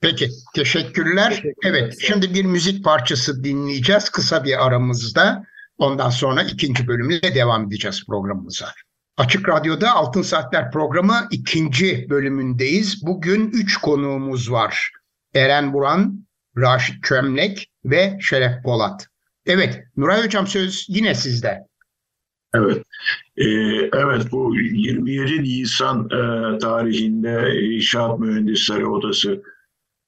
Peki, 0.00 0.28
teşekkürler. 0.54 1.28
teşekkürler. 1.28 1.54
Evet, 1.64 1.98
şimdi 2.00 2.34
bir 2.34 2.44
müzik 2.44 2.84
parçası 2.84 3.44
dinleyeceğiz 3.44 4.10
kısa 4.10 4.44
bir 4.44 4.66
aramızda. 4.66 5.44
Ondan 5.78 6.10
sonra 6.10 6.42
ikinci 6.42 6.88
bölümle 6.88 7.34
devam 7.34 7.66
edeceğiz 7.66 8.04
programımıza. 8.06 8.68
Açık 9.16 9.48
Radyo'da 9.48 9.92
Altın 9.94 10.22
Saatler 10.22 10.70
programı 10.70 11.28
ikinci 11.30 12.06
bölümündeyiz. 12.10 13.06
Bugün 13.06 13.50
üç 13.50 13.76
konuğumuz 13.76 14.52
var. 14.52 14.90
Eren 15.34 15.72
Buran, 15.72 16.26
Raşit 16.56 17.04
Çömlek 17.04 17.70
ve 17.84 18.18
Şeref 18.20 18.62
Polat. 18.64 19.06
Evet, 19.46 19.84
Nuray 19.96 20.24
Hocam 20.24 20.46
söz 20.46 20.86
yine 20.88 21.14
sizde. 21.14 21.66
Evet, 22.54 22.82
ee, 23.36 23.44
evet 23.92 24.32
bu 24.32 24.54
27 24.56 25.42
Nisan 25.42 26.04
e, 26.04 26.58
tarihinde 26.58 27.60
İnşaat 27.60 28.18
Mühendisleri 28.18 28.86
Odası 28.86 29.42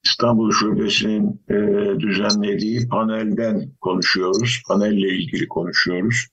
İstanbul 0.04 0.50
Şubesi'nin 0.52 1.40
e, 1.50 1.56
düzenlediği 2.00 2.88
panelden 2.88 3.72
konuşuyoruz. 3.80 4.62
Panelle 4.68 5.08
ilgili 5.08 5.48
konuşuyoruz. 5.48 6.26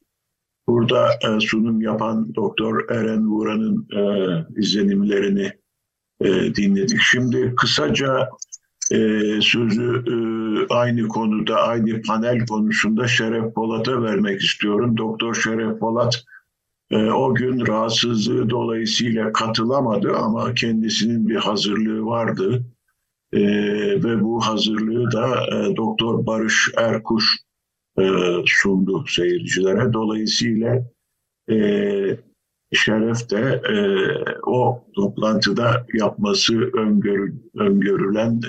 Burada 0.68 1.10
e, 1.14 1.40
sunum 1.40 1.82
yapan 1.82 2.36
Doktor 2.36 2.90
Eren 2.90 3.28
Vuran'ın 3.28 3.88
e, 3.98 4.02
izlenimlerini 4.60 5.52
e, 6.22 6.56
dinledik. 6.56 7.02
Şimdi 7.02 7.56
kısaca 7.56 8.30
e, 8.92 8.98
sözü 9.42 10.04
e, 10.08 10.16
aynı 10.74 11.08
konuda, 11.08 11.56
aynı 11.56 12.02
panel 12.02 12.46
konusunda 12.46 13.08
Şeref 13.08 13.54
Polat'a 13.54 14.02
vermek 14.02 14.42
istiyorum. 14.42 14.98
Doktor 14.98 15.36
Şeref 15.36 15.80
Polat 15.80 16.24
e, 16.92 16.98
o 16.98 17.36
gün 17.36 17.68
rahatsızlığı 17.68 18.50
dolayısıyla 18.50 19.32
katılamadı 19.32 20.16
ama 20.16 20.54
kendisinin 20.54 21.28
bir 21.28 21.36
hazırlığı 21.36 22.06
vardı 22.06 22.66
e, 23.34 23.42
ve 24.04 24.22
bu 24.22 24.42
hazırlığı 24.48 25.12
da 25.12 25.46
e, 25.46 25.76
Doktor 25.76 26.26
Barış 26.26 26.70
Erkuş 26.78 27.38
e, 28.00 28.04
sundu 28.46 29.06
seyircilere. 29.08 29.94
Dolayısıyla 29.94 30.84
e, 31.50 31.58
Şeref 32.74 33.30
de 33.30 33.62
e, 33.70 33.78
o 34.46 34.86
toplantıda 34.96 35.86
yapması 35.94 36.72
öngörü, 36.72 37.34
öngörülen 37.56 38.42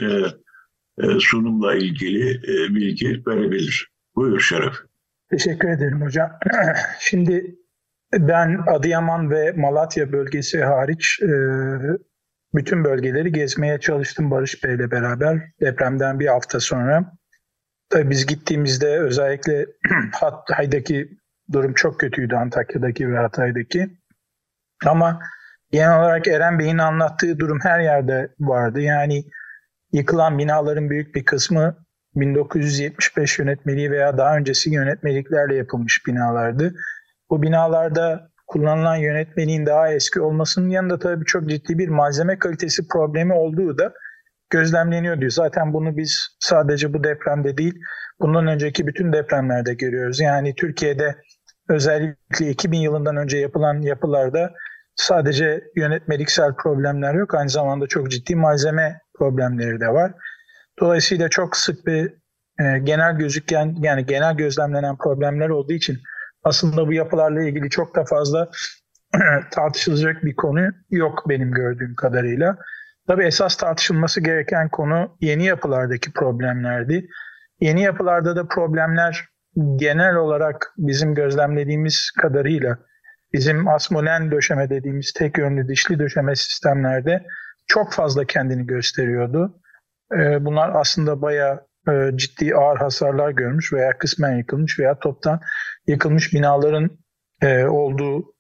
e, 0.99 1.21
sunumla 1.21 1.75
ilgili 1.75 2.43
bilgi 2.75 3.23
verebilir. 3.27 3.91
Buyur 4.17 4.41
Şeref. 4.41 4.75
Teşekkür 5.31 5.69
ederim 5.69 6.03
hocam. 6.03 6.31
Şimdi 7.01 7.57
ben 8.13 8.61
Adıyaman 8.67 9.31
ve 9.31 9.53
Malatya 9.53 10.13
bölgesi 10.13 10.63
hariç 10.63 11.21
bütün 12.55 12.85
bölgeleri 12.85 13.33
gezmeye 13.33 13.81
çalıştım 13.81 14.31
Barış 14.31 14.65
Bey 14.65 14.75
ile 14.75 14.91
beraber 14.91 15.43
depremden 15.61 16.21
bir 16.21 16.27
hafta 16.27 16.61
sonra. 16.61 17.13
Tabii 17.91 18.11
biz 18.11 18.27
gittiğimizde 18.27 18.99
özellikle 18.99 19.67
Hatay'daki 20.13 21.19
durum 21.53 21.75
çok 21.75 22.01
kötüydü 22.01 22.35
Antakya'daki 22.35 23.13
ve 23.13 23.19
Hatay'daki. 23.19 23.99
Ama 24.87 25.21
genel 25.71 25.99
olarak 25.99 26.29
Eren 26.29 26.59
Bey'in 26.59 26.79
anlattığı 26.79 27.39
durum 27.39 27.59
her 27.63 27.81
yerde 27.81 28.35
vardı. 28.41 28.81
Yani 28.81 29.25
yıkılan 29.93 30.39
binaların 30.39 30.91
büyük 30.91 31.15
bir 31.15 31.25
kısmı 31.25 31.77
1975 32.15 33.39
yönetmeliği 33.39 33.91
veya 33.91 34.19
daha 34.19 34.37
öncesi 34.37 34.71
yönetmeliklerle 34.71 35.55
yapılmış 35.55 36.07
binalardı. 36.07 36.75
Bu 37.31 37.43
binalarda 37.43 38.31
kullanılan 38.49 38.97
yönetmeliğin 38.97 39.67
daha 39.67 39.93
eski 39.93 40.21
olmasının 40.21 40.69
yanında 40.69 40.99
tabii 40.99 41.25
çok 41.25 41.49
ciddi 41.49 41.79
bir 41.79 41.89
malzeme 41.89 42.39
kalitesi 42.39 42.89
problemi 42.89 43.33
olduğu 43.33 43.79
da 43.79 43.93
gözlemleniyor 44.51 45.21
diyor. 45.21 45.31
Zaten 45.31 45.73
bunu 45.73 45.97
biz 45.97 46.37
sadece 46.41 46.95
bu 46.95 47.05
depremde 47.05 47.57
değil, 47.57 47.75
bundan 48.21 48.47
önceki 48.47 48.87
bütün 48.87 49.13
depremlerde 49.13 49.75
görüyoruz. 49.75 50.21
Yani 50.21 50.55
Türkiye'de 50.55 51.17
özellikle 51.69 52.51
2000 52.51 52.79
yılından 52.79 53.17
önce 53.17 53.39
yapılan 53.39 53.83
yapılarda 53.83 54.53
sadece 54.97 55.65
yönetmeliksel 55.77 56.55
problemler 56.55 57.15
yok. 57.15 57.35
Aynı 57.35 57.49
zamanda 57.51 57.87
çok 57.87 58.11
ciddi 58.11 58.37
malzeme 58.37 59.01
problemleri 59.19 59.81
de 59.81 59.89
var. 59.89 60.13
Dolayısıyla 60.81 61.29
çok 61.29 61.57
sık 61.57 61.87
bir 61.87 62.13
e, 62.61 62.79
genel 62.79 63.17
gözüken 63.17 63.77
yani 63.81 64.07
genel 64.07 64.37
gözlemlenen 64.37 64.97
problemler 64.97 65.49
olduğu 65.49 65.73
için 65.73 65.99
aslında 66.49 66.87
bu 66.87 66.93
yapılarla 66.93 67.43
ilgili 67.43 67.71
çok 67.71 67.97
da 67.97 68.05
fazla 68.05 68.51
tartışılacak 69.51 70.25
bir 70.25 70.37
konu 70.37 70.71
yok 70.91 71.25
benim 71.29 71.53
gördüğüm 71.53 71.95
kadarıyla. 71.95 72.57
Tabii 73.07 73.25
esas 73.25 73.57
tartışılması 73.57 74.21
gereken 74.21 74.69
konu 74.69 75.17
yeni 75.21 75.45
yapılardaki 75.45 76.13
problemlerdi. 76.13 77.09
Yeni 77.61 77.83
yapılarda 77.83 78.37
da 78.37 78.49
problemler 78.49 79.29
genel 79.77 80.15
olarak 80.15 80.73
bizim 80.79 81.15
gözlemlediğimiz 81.15 82.11
kadarıyla 82.21 82.79
bizim 83.33 83.69
asmolen 83.69 84.31
döşeme 84.31 84.71
dediğimiz 84.71 85.13
tek 85.13 85.39
yönlü 85.39 85.69
dişli 85.69 85.99
döşeme 85.99 86.37
sistemlerde 86.37 87.25
çok 87.67 87.93
fazla 87.93 88.25
kendini 88.25 88.67
gösteriyordu. 88.67 89.61
Ee, 90.13 90.45
bunlar 90.45 90.71
aslında 90.75 91.23
bayağı 91.23 91.68
e, 91.89 92.17
ciddi 92.17 92.55
ağır 92.55 92.77
hasarlar 92.77 93.31
görmüş 93.31 93.73
veya 93.73 93.99
kısmen 93.99 94.37
yıkılmış 94.37 94.79
veya 94.79 94.99
toptan 94.99 95.41
yıkılmış 95.87 96.35
binaların 96.35 96.91
e, 97.43 97.65
olduğu 97.65 98.35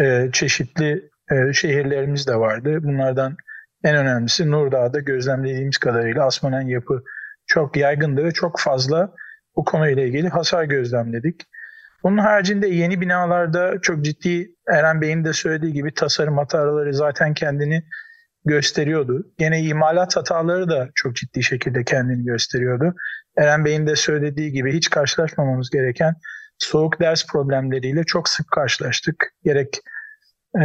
e, 0.00 0.28
çeşitli 0.32 1.10
şehirlerimiz 1.52 2.26
de 2.26 2.36
vardı. 2.36 2.78
Bunlardan 2.82 3.36
en 3.84 3.96
önemlisi 3.96 4.50
Nurdağ'da 4.50 5.00
gözlemlediğimiz 5.00 5.78
kadarıyla 5.78 6.26
asmanen 6.26 6.68
yapı 6.68 7.02
çok 7.46 7.76
yaygındı 7.76 8.24
ve 8.24 8.32
çok 8.32 8.60
fazla 8.60 9.14
bu 9.56 9.64
konuyla 9.64 10.02
ilgili 10.02 10.28
hasar 10.28 10.64
gözlemledik. 10.64 11.42
Bunun 12.02 12.18
haricinde 12.18 12.68
yeni 12.68 13.00
binalarda 13.00 13.80
çok 13.82 14.04
ciddi 14.04 14.50
Eren 14.68 15.00
Bey'in 15.00 15.24
de 15.24 15.32
söylediği 15.32 15.72
gibi 15.72 15.94
tasarım 15.94 16.38
hataları 16.38 16.94
zaten 16.94 17.34
kendini 17.34 17.84
gösteriyordu. 18.48 19.26
Gene 19.38 19.62
imalat 19.62 20.16
hataları 20.16 20.68
da 20.68 20.88
çok 20.94 21.16
ciddi 21.16 21.42
şekilde 21.42 21.84
kendini 21.84 22.24
gösteriyordu. 22.24 22.94
Eren 23.36 23.64
Bey'in 23.64 23.86
de 23.86 23.96
söylediği 23.96 24.52
gibi 24.52 24.76
hiç 24.76 24.90
karşılaşmamamız 24.90 25.70
gereken 25.70 26.14
soğuk 26.58 27.00
ders 27.00 27.26
problemleriyle 27.26 28.04
çok 28.04 28.28
sık 28.28 28.50
karşılaştık. 28.50 29.32
Gerek 29.44 29.80
e, 30.56 30.64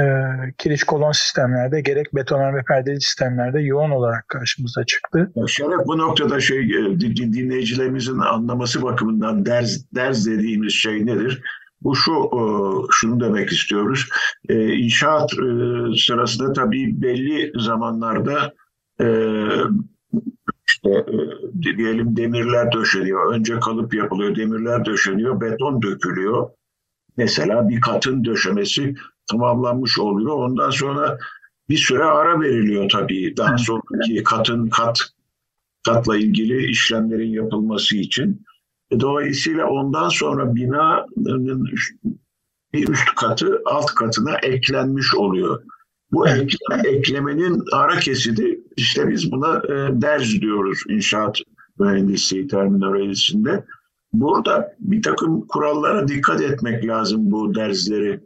kiriş 0.58 0.84
kolon 0.84 1.12
sistemlerde 1.12 1.82
gerek 1.82 2.16
betonarme 2.16 2.64
perdeli 2.68 3.02
sistemlerde 3.02 3.62
yoğun 3.62 3.92
olarak 3.92 4.28
karşımıza 4.28 4.86
çıktı. 4.86 5.32
Şeref 5.48 5.88
bu 5.88 5.98
noktada 5.98 6.40
şey 6.40 6.60
e, 6.60 7.00
dinleyicilerimizin 7.00 8.20
anlaması 8.20 8.82
bakımından 8.82 9.46
ders, 9.46 9.78
ders 9.96 10.26
dediğimiz 10.26 10.74
şey 10.74 11.06
nedir? 11.06 11.44
Bu 11.84 11.96
şu, 11.96 12.12
e, 12.12 12.42
şunu 12.92 13.20
demek 13.20 13.52
istiyoruz. 13.52 14.10
E, 14.50 14.74
inşaat 14.74 15.32
sırasında 15.98 16.54
tabii 16.54 17.02
belli 17.02 17.52
zamanlarda 17.56 18.54
işte 20.68 21.06
diyelim 21.62 22.18
demirler 22.18 22.72
döşeniyor. 22.72 23.34
Önce 23.34 23.60
kalıp 23.60 23.94
yapılıyor, 23.94 24.36
demirler 24.36 24.86
döşeniyor, 24.86 25.42
beton 25.42 25.82
dökülüyor. 25.82 26.50
Mesela 27.18 27.70
bir 27.70 27.82
katın 27.82 28.26
döşemesi 28.26 28.96
tamamlanmış 29.32 30.00
oluyor. 30.00 30.36
Ondan 30.36 30.70
sonra 30.70 31.18
bir 31.70 31.78
süre 31.78 32.04
ara 32.04 32.42
veriliyor 32.42 32.90
tabii. 32.90 33.38
Daha 33.38 33.58
sonraki 33.58 34.24
katın 34.24 34.70
kat 34.70 35.00
katla 35.86 36.18
ilgili 36.18 36.66
işlemlerin 36.66 37.32
yapılması 37.32 37.98
için. 37.98 38.46
Dolayısıyla 39.00 39.68
ondan 39.68 40.10
sonra 40.10 40.56
binanın 40.56 41.66
bir 42.74 42.90
üst 42.90 43.16
katı 43.16 43.62
alt 43.66 43.86
katına 43.86 44.38
eklenmiş 44.44 45.16
oluyor. 45.16 45.64
Bu 46.12 46.28
eklemenin 46.86 47.64
ara 47.74 48.00
kesidi 48.00 48.64
işte 48.78 49.08
biz 49.08 49.32
buna 49.32 49.58
e, 49.58 50.02
derz 50.02 50.42
diyoruz 50.42 50.84
inşaat 50.90 51.38
mühendisliği 51.80 52.48
terminolojisinde. 52.48 53.66
Burada 54.14 54.76
bir 54.80 55.02
takım 55.02 55.48
kurallara 55.48 56.08
dikkat 56.08 56.42
etmek 56.42 56.86
lazım 56.86 57.32
bu 57.32 57.56
derzleri 57.56 58.20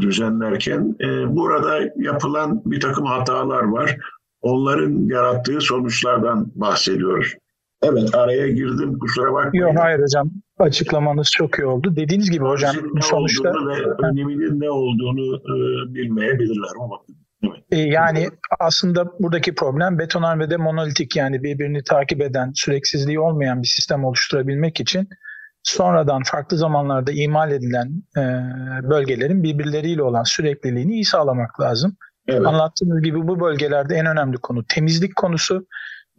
düzenlerken. 0.00 0.96
E, 1.00 1.36
burada 1.36 1.80
yapılan 1.96 2.62
bir 2.64 2.80
takım 2.80 3.06
hatalar 3.06 3.62
var. 3.62 3.96
Onların 4.40 5.08
yarattığı 5.08 5.60
sonuçlardan 5.60 6.52
bahsediyoruz. 6.54 7.34
Evet 7.82 8.14
araya 8.14 8.48
girdim 8.48 8.98
kusura 8.98 9.32
bakmayın. 9.32 9.66
Yok 9.66 9.78
hayır 9.78 10.00
hocam 10.00 10.30
açıklamanız 10.58 11.30
çok 11.30 11.58
iyi 11.58 11.66
oldu. 11.66 11.96
Dediğiniz 11.96 12.30
gibi 12.30 12.44
hocam 12.44 12.76
ne 12.94 13.02
sonuçta... 13.02 13.48
Ve 13.48 14.06
öneminin 14.08 14.60
ne 14.60 14.70
olduğunu 14.70 15.36
e, 15.36 15.54
bilmeyebilirler 15.94 16.70
ama. 16.80 16.96
E, 17.70 17.78
yani 17.78 18.28
aslında 18.60 19.06
buradaki 19.20 19.54
problem 19.54 19.98
betonarmede 19.98 20.56
monolitik 20.56 21.16
yani 21.16 21.42
birbirini 21.42 21.84
takip 21.84 22.20
eden, 22.20 22.52
süreksizliği 22.54 23.20
olmayan 23.20 23.62
bir 23.62 23.68
sistem 23.68 24.04
oluşturabilmek 24.04 24.80
için 24.80 25.08
sonradan 25.62 26.22
farklı 26.22 26.56
zamanlarda 26.56 27.12
imal 27.12 27.52
edilen 27.52 28.02
e, 28.16 28.22
bölgelerin 28.90 29.42
birbirleriyle 29.42 30.02
olan 30.02 30.22
sürekliliğini 30.22 30.92
iyi 30.92 31.04
sağlamak 31.04 31.60
lazım. 31.60 31.96
Evet. 32.28 32.46
Anlattığınız 32.46 33.02
gibi 33.02 33.28
bu 33.28 33.40
bölgelerde 33.40 33.94
en 33.94 34.06
önemli 34.06 34.36
konu 34.36 34.64
temizlik 34.64 35.16
konusu. 35.16 35.66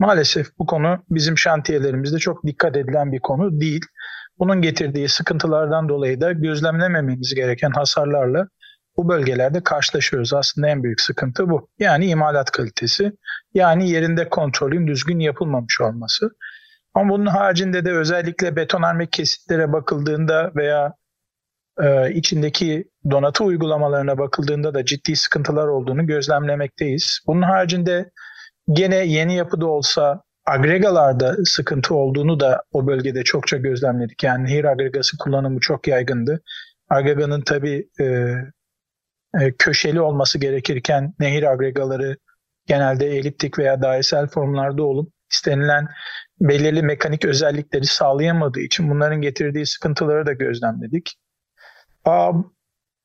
Maalesef 0.02 0.48
bu 0.60 0.66
konu 0.66 1.04
bizim 1.10 1.38
şantiyelerimizde 1.38 2.18
çok 2.18 2.46
dikkat 2.46 2.78
edilen 2.78 3.12
bir 3.12 3.20
konu 3.20 3.62
değil. 3.62 3.82
Bunun 4.40 4.62
getirdiği 4.62 5.10
sıkıntılardan 5.10 5.90
dolayı 5.90 6.22
da 6.22 6.32
gözlemlemememiz 6.32 7.36
gereken 7.36 7.72
hasarlarla 7.72 8.48
bu 8.98 9.10
bölgelerde 9.10 9.64
karşılaşıyoruz. 9.64 10.34
Aslında 10.34 10.68
en 10.68 10.84
büyük 10.84 11.02
sıkıntı 11.02 11.50
bu. 11.50 11.70
Yani 11.80 12.06
imalat 12.06 12.52
kalitesi, 12.52 13.12
yani 13.54 13.90
yerinde 13.90 14.30
kontrolün 14.30 14.88
düzgün 14.88 15.20
yapılmamış 15.20 15.82
olması. 15.82 16.30
Ama 16.94 17.14
bunun 17.14 17.26
haricinde 17.26 17.86
de 17.86 17.92
özellikle 17.92 18.56
betonarme 18.56 19.08
kesitlere 19.08 19.74
bakıldığında 19.74 20.52
veya 20.56 20.94
e, 21.82 22.14
içindeki 22.14 22.86
donatı 23.12 23.44
uygulamalarına 23.44 24.18
bakıldığında 24.18 24.74
da 24.74 24.86
ciddi 24.86 25.16
sıkıntılar 25.16 25.68
olduğunu 25.68 26.08
gözlemlemekteyiz. 26.08 27.20
Bunun 27.28 27.42
haricinde 27.42 28.12
gene 28.72 28.96
yeni 28.96 29.36
yapıda 29.36 29.68
olsa 29.68 30.22
agregalarda 30.46 31.36
sıkıntı 31.46 31.96
olduğunu 31.96 32.40
da 32.40 32.64
o 32.72 32.88
bölgede 32.88 33.24
çokça 33.24 33.58
gözlemledik. 33.58 34.24
Yani 34.24 34.44
nehir 34.44 34.66
agregası 34.66 35.18
kullanımı 35.18 35.60
çok 35.60 35.88
yaygındı. 35.88 36.42
Agreganın 36.90 37.42
tabii 37.42 37.90
e, 38.00 38.06
e, 39.42 39.52
köşeli 39.58 40.02
olması 40.02 40.40
gerekirken 40.40 41.14
nehir 41.20 41.44
agregaları 41.44 42.18
genelde 42.66 43.08
eliptik 43.18 43.60
veya 43.60 43.82
dairesel 43.82 44.28
formlarda 44.28 44.84
olup 44.84 45.14
istenilen 45.32 45.88
belirli 46.40 46.82
mekanik 46.82 47.26
özellikleri 47.26 47.86
sağlayamadığı 47.86 48.60
için 48.60 48.90
bunların 48.90 49.22
getirdiği 49.22 49.66
sıkıntıları 49.66 50.26
da 50.26 50.34
gözlemledik. 50.34 51.18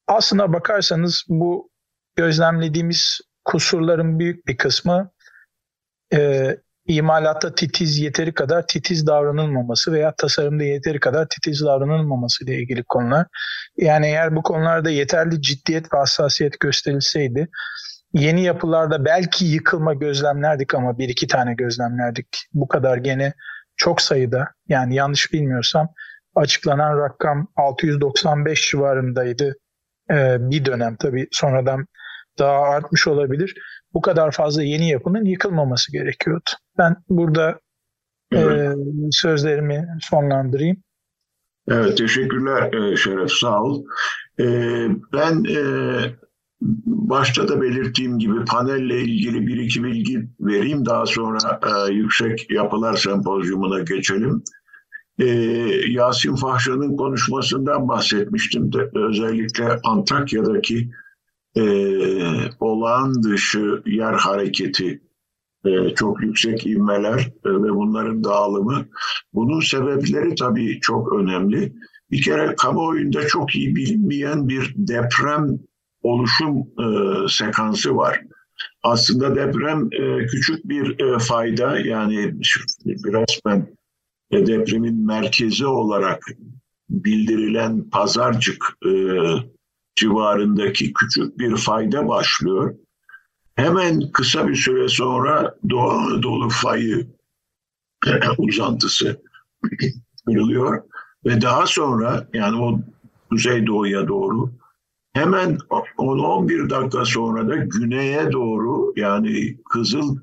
Aslına 0.07 0.53
bakarsanız 0.53 1.25
bu 1.29 1.71
gözlemlediğimiz 2.17 3.21
kusurların 3.45 4.19
büyük 4.19 4.47
bir 4.47 4.57
kısmı 4.57 5.11
e, 6.15 6.51
imalatta 6.87 7.55
titiz 7.55 7.99
yeteri 7.99 8.35
kadar 8.35 8.67
titiz 8.67 9.07
davranılmaması 9.07 9.93
veya 9.93 10.15
tasarımda 10.17 10.65
yeteri 10.65 11.01
kadar 11.01 11.29
titiz 11.29 11.61
davranılmaması 11.61 12.45
ile 12.45 12.55
ilgili 12.57 12.85
konular. 12.85 13.27
Yani 13.77 14.07
eğer 14.07 14.37
bu 14.37 14.43
konularda 14.43 14.91
yeterli 14.91 15.43
ciddiyet 15.43 15.95
ve 15.95 15.99
hassasiyet 15.99 16.61
gösterilseydi 16.61 17.49
yeni 18.13 18.43
yapılarda 18.43 19.05
belki 19.05 19.45
yıkılma 19.45 19.95
gözlemlerdik 19.95 20.75
ama 20.75 20.99
bir 20.99 21.09
iki 21.09 21.27
tane 21.27 21.55
gözlemlerdik. 21.55 22.27
Bu 22.53 22.69
kadar 22.69 22.97
gene 22.97 23.33
çok 23.77 24.01
sayıda 24.01 24.49
yani 24.69 24.95
yanlış 24.95 25.33
bilmiyorsam 25.33 25.89
açıklanan 26.35 26.99
rakam 26.99 27.49
695 27.57 28.71
civarındaydı 28.71 29.57
ee, 30.11 30.37
bir 30.41 30.65
dönem 30.65 30.97
tabii 30.97 31.29
sonradan 31.33 31.87
daha 32.39 32.61
artmış 32.61 33.09
olabilir. 33.09 33.55
Bu 33.95 34.01
kadar 34.01 34.31
fazla 34.31 34.63
yeni 34.63 34.89
yapının 34.91 35.25
yıkılmaması 35.25 35.93
gerekiyordu. 35.93 36.51
Ben 36.79 36.97
burada 37.09 37.61
evet. 38.33 38.61
e, 38.61 38.75
sözlerimi 39.11 39.89
sonlandırayım. 40.01 40.77
Evet, 41.69 41.99
teşekkürler 41.99 42.73
e, 42.73 42.97
Şeref, 42.97 43.31
sağ 43.31 43.63
ol. 43.63 43.85
E, 44.41 44.45
ben 45.13 45.45
e, 45.45 45.61
başta 46.87 47.49
da 47.49 47.61
belirttiğim 47.61 48.19
gibi 48.19 48.45
panelle 48.45 49.01
ilgili 49.01 49.47
bir 49.47 49.57
iki 49.57 49.85
bilgi 49.85 50.29
vereyim. 50.41 50.87
Daha 50.87 51.07
sonra 51.07 51.39
Yüksek 51.91 52.51
Yapılar 52.51 52.97
Sempozyumuna 52.97 53.81
geçelim. 53.81 54.43
Yasin 55.89 56.35
Fahşan'ın 56.35 56.97
konuşmasından 56.97 57.89
bahsetmiştim 57.89 58.73
de 58.73 58.91
özellikle 58.95 59.81
Antakya'daki 59.85 60.91
olağan 62.61 63.23
dışı 63.23 63.83
yer 63.87 64.13
hareketi 64.13 65.01
e, 65.67 65.95
çok 65.95 66.23
yüksek 66.23 66.67
ivmeler 66.67 67.21
e, 67.21 67.49
ve 67.49 67.71
bunların 67.75 68.25
dağılımı. 68.25 68.87
Bunun 69.33 69.61
sebepleri 69.61 70.35
tabii 70.35 70.81
çok 70.81 71.13
önemli. 71.13 71.73
Bir 72.11 72.23
kere 72.23 72.55
kamuoyunda 72.57 73.27
çok 73.27 73.55
iyi 73.55 73.77
bilinmeyen 73.77 74.49
bir 74.49 74.75
deprem 74.77 75.59
oluşum 76.03 76.59
e, 76.59 77.29
sekansı 77.29 77.97
var. 77.97 78.21
Aslında 78.83 79.37
deprem 79.37 79.89
e, 79.93 80.27
küçük 80.27 80.69
bir 80.69 81.01
e, 81.01 81.19
fayda 81.19 81.79
yani 81.79 82.35
ben 83.47 83.67
e, 84.31 84.47
depremin 84.47 85.07
merkezi 85.07 85.67
olarak 85.67 86.25
bildirilen 86.91 87.91
Pazarcık 87.91 88.65
e, 88.87 88.91
civarındaki 89.97 90.93
küçük 90.93 91.39
bir 91.39 91.57
fayda 91.57 92.09
başlıyor. 92.09 92.75
Hemen 93.55 94.13
kısa 94.13 94.49
bir 94.49 94.55
süre 94.55 94.89
sonra 94.89 95.55
Doğu 95.71 95.91
Anadolu 95.91 96.49
fayı 96.49 97.07
uzantısı 98.39 99.23
kırılıyor 100.27 100.83
ve 101.25 101.41
daha 101.41 101.67
sonra 101.67 102.29
yani 102.33 102.63
o 102.63 102.81
Kuzeydoğu'ya 103.31 104.09
doğru 104.09 104.51
hemen 105.13 105.59
10-11 105.99 106.71
dakika 106.71 107.05
sonra 107.05 107.49
da 107.49 107.57
güneye 107.57 108.33
doğru 108.33 108.93
yani 108.97 109.57
Kızıl 109.71 110.17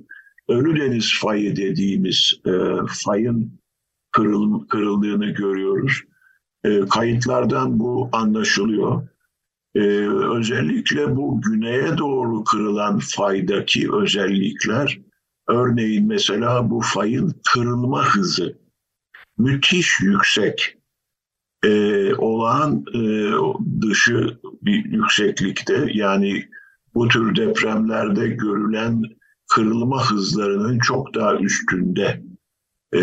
Ölüdeniz 0.49 1.19
fayı 1.21 1.55
dediğimiz 1.55 2.33
e, 2.45 2.51
fayın 3.05 3.59
kırıl, 4.11 4.67
kırıldığını 4.67 5.25
görüyoruz. 5.25 6.01
E, 6.63 6.79
kayıtlardan 6.79 7.79
bu 7.79 8.09
anlaşılıyor. 8.11 9.07
Ee, 9.75 9.79
özellikle 10.37 11.15
bu 11.15 11.41
güneye 11.41 11.97
doğru 11.97 12.43
kırılan 12.43 12.99
faydaki 12.99 13.93
özellikler, 13.93 14.99
örneğin 15.47 16.07
mesela 16.07 16.69
bu 16.69 16.81
fayın 16.81 17.33
kırılma 17.53 18.05
hızı 18.05 18.57
müthiş 19.37 19.99
yüksek, 20.01 20.77
ee, 21.63 22.15
olağan 22.15 22.85
e, 22.93 23.31
dışı 23.81 24.39
bir 24.61 24.85
yükseklikte 24.85 25.87
yani 25.93 26.43
bu 26.95 27.07
tür 27.07 27.35
depremlerde 27.35 28.27
görülen 28.27 29.03
kırılma 29.47 30.09
hızlarının 30.11 30.79
çok 30.79 31.15
daha 31.15 31.35
üstünde. 31.35 32.23
E, 32.95 33.01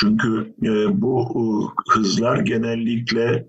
çünkü 0.00 0.54
e, 0.62 1.00
bu 1.00 1.22
e, 1.34 1.44
hızlar 1.92 2.38
genellikle 2.38 3.46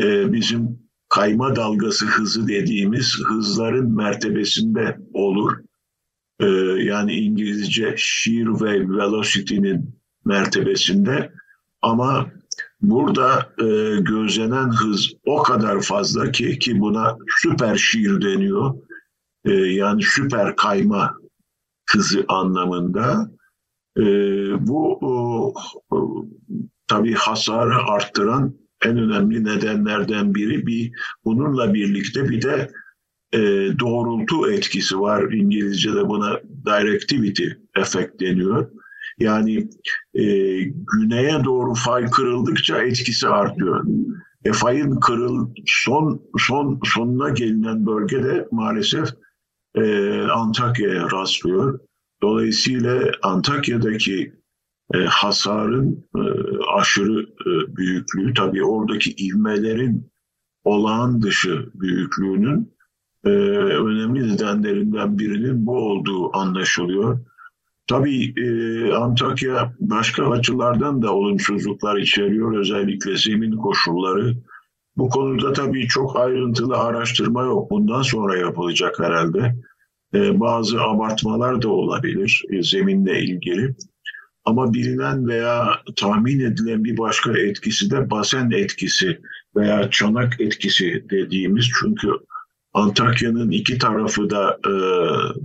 e, 0.00 0.32
bizim 0.32 0.78
kayma 1.10 1.56
dalgası 1.56 2.06
hızı 2.06 2.48
dediğimiz 2.48 3.16
hızların 3.28 3.96
mertebesinde 3.96 4.98
olur. 5.12 5.52
Ee, 6.40 6.46
yani 6.82 7.12
İngilizce 7.12 7.94
shear 7.96 8.46
wave 8.46 8.88
velocity'nin 8.88 10.00
mertebesinde 10.24 11.32
ama 11.82 12.30
burada 12.80 13.52
e, 13.58 14.00
gözlenen 14.00 14.70
hız 14.70 15.12
o 15.26 15.42
kadar 15.42 15.80
fazla 15.80 16.32
ki 16.32 16.58
ki 16.58 16.80
buna 16.80 17.16
süper 17.28 17.76
shear 17.76 18.22
deniyor. 18.22 18.74
E, 19.44 19.52
yani 19.52 20.02
süper 20.02 20.56
kayma 20.56 21.14
hızı 21.90 22.24
anlamında. 22.28 23.30
E, 23.96 24.02
bu 24.66 24.98
o, 25.02 25.54
o, 25.90 26.24
tabii 26.86 27.14
hasarı 27.14 27.76
arttıran 27.76 28.54
en 28.84 28.98
önemli 28.98 29.44
nedenlerden 29.44 30.34
biri 30.34 30.66
bir 30.66 30.92
bununla 31.24 31.74
birlikte 31.74 32.28
bir 32.28 32.42
de 32.42 32.70
e, 33.32 33.38
doğrultu 33.78 34.50
etkisi 34.50 35.00
var. 35.00 35.32
İngilizce'de 35.32 36.08
buna 36.08 36.40
directivity 36.66 37.46
efekt 37.76 38.20
deniyor. 38.20 38.70
Yani 39.18 39.68
e, 40.14 40.24
güneye 40.92 41.44
doğru 41.44 41.74
fay 41.74 42.10
kırıldıkça 42.10 42.82
etkisi 42.82 43.28
artıyor. 43.28 43.84
E, 44.44 44.52
fayın 44.52 45.00
kırıl 45.00 45.48
son 45.66 46.22
son 46.38 46.80
sonuna 46.84 47.28
gelinen 47.28 47.86
bölgede 47.86 48.48
maalesef 48.50 49.08
e, 49.74 50.12
Antakya'ya 50.20 51.10
rastlıyor. 51.10 51.80
Dolayısıyla 52.22 53.02
Antakya'daki 53.22 54.39
e, 54.94 54.98
hasarın 54.98 56.04
e, 56.16 56.22
aşırı 56.76 57.22
e, 57.22 57.76
büyüklüğü 57.76 58.34
tabii 58.34 58.64
oradaki 58.64 59.26
ivmelerin 59.26 60.10
olağan 60.64 61.22
dışı 61.22 61.70
büyüklüğünün 61.74 62.72
e, 63.24 63.30
önemli 63.30 64.32
nedenlerinden 64.32 65.18
birinin 65.18 65.66
bu 65.66 65.76
olduğu 65.76 66.36
anlaşılıyor. 66.36 67.20
Tabii 67.86 68.34
e, 68.40 68.92
Antakya 68.92 69.74
başka 69.80 70.30
açılardan 70.30 71.02
da 71.02 71.14
olumsuzluklar 71.14 71.96
içeriyor 71.96 72.58
özellikle 72.58 73.16
zemin 73.16 73.56
koşulları. 73.56 74.36
Bu 74.96 75.08
konuda 75.08 75.52
tabii 75.52 75.88
çok 75.88 76.16
ayrıntılı 76.16 76.76
araştırma 76.76 77.42
yok. 77.42 77.70
Bundan 77.70 78.02
sonra 78.02 78.36
yapılacak 78.38 78.98
herhalde. 78.98 79.54
E, 80.14 80.40
bazı 80.40 80.82
abartmalar 80.82 81.62
da 81.62 81.68
olabilir 81.68 82.44
e, 82.50 82.62
zeminle 82.62 83.20
ilgili. 83.20 83.74
Ama 84.44 84.74
bilinen 84.74 85.28
veya 85.28 85.80
tahmin 85.96 86.40
edilen 86.40 86.84
bir 86.84 86.98
başka 86.98 87.38
etkisi 87.38 87.90
de 87.90 88.10
basen 88.10 88.50
etkisi 88.50 89.20
veya 89.56 89.90
çanak 89.90 90.40
etkisi 90.40 91.04
dediğimiz 91.10 91.68
çünkü 91.80 92.08
Antakya'nın 92.72 93.50
iki 93.50 93.78
tarafı 93.78 94.30
da 94.30 94.58
e, 94.66 94.72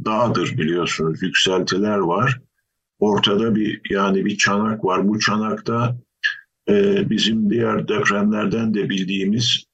dağdır 0.05 0.57
biliyorsunuz 0.57 1.21
yükseltiler 1.21 1.97
var. 1.97 2.41
Ortada 2.99 3.55
bir 3.55 3.81
yani 3.89 4.25
bir 4.25 4.37
çanak 4.37 4.85
var. 4.85 5.07
Bu 5.07 5.19
çanakta 5.19 5.97
e, 6.69 7.09
bizim 7.09 7.49
diğer 7.49 7.87
depremlerden 7.87 8.73
de 8.73 8.89
bildiğimiz 8.89 9.65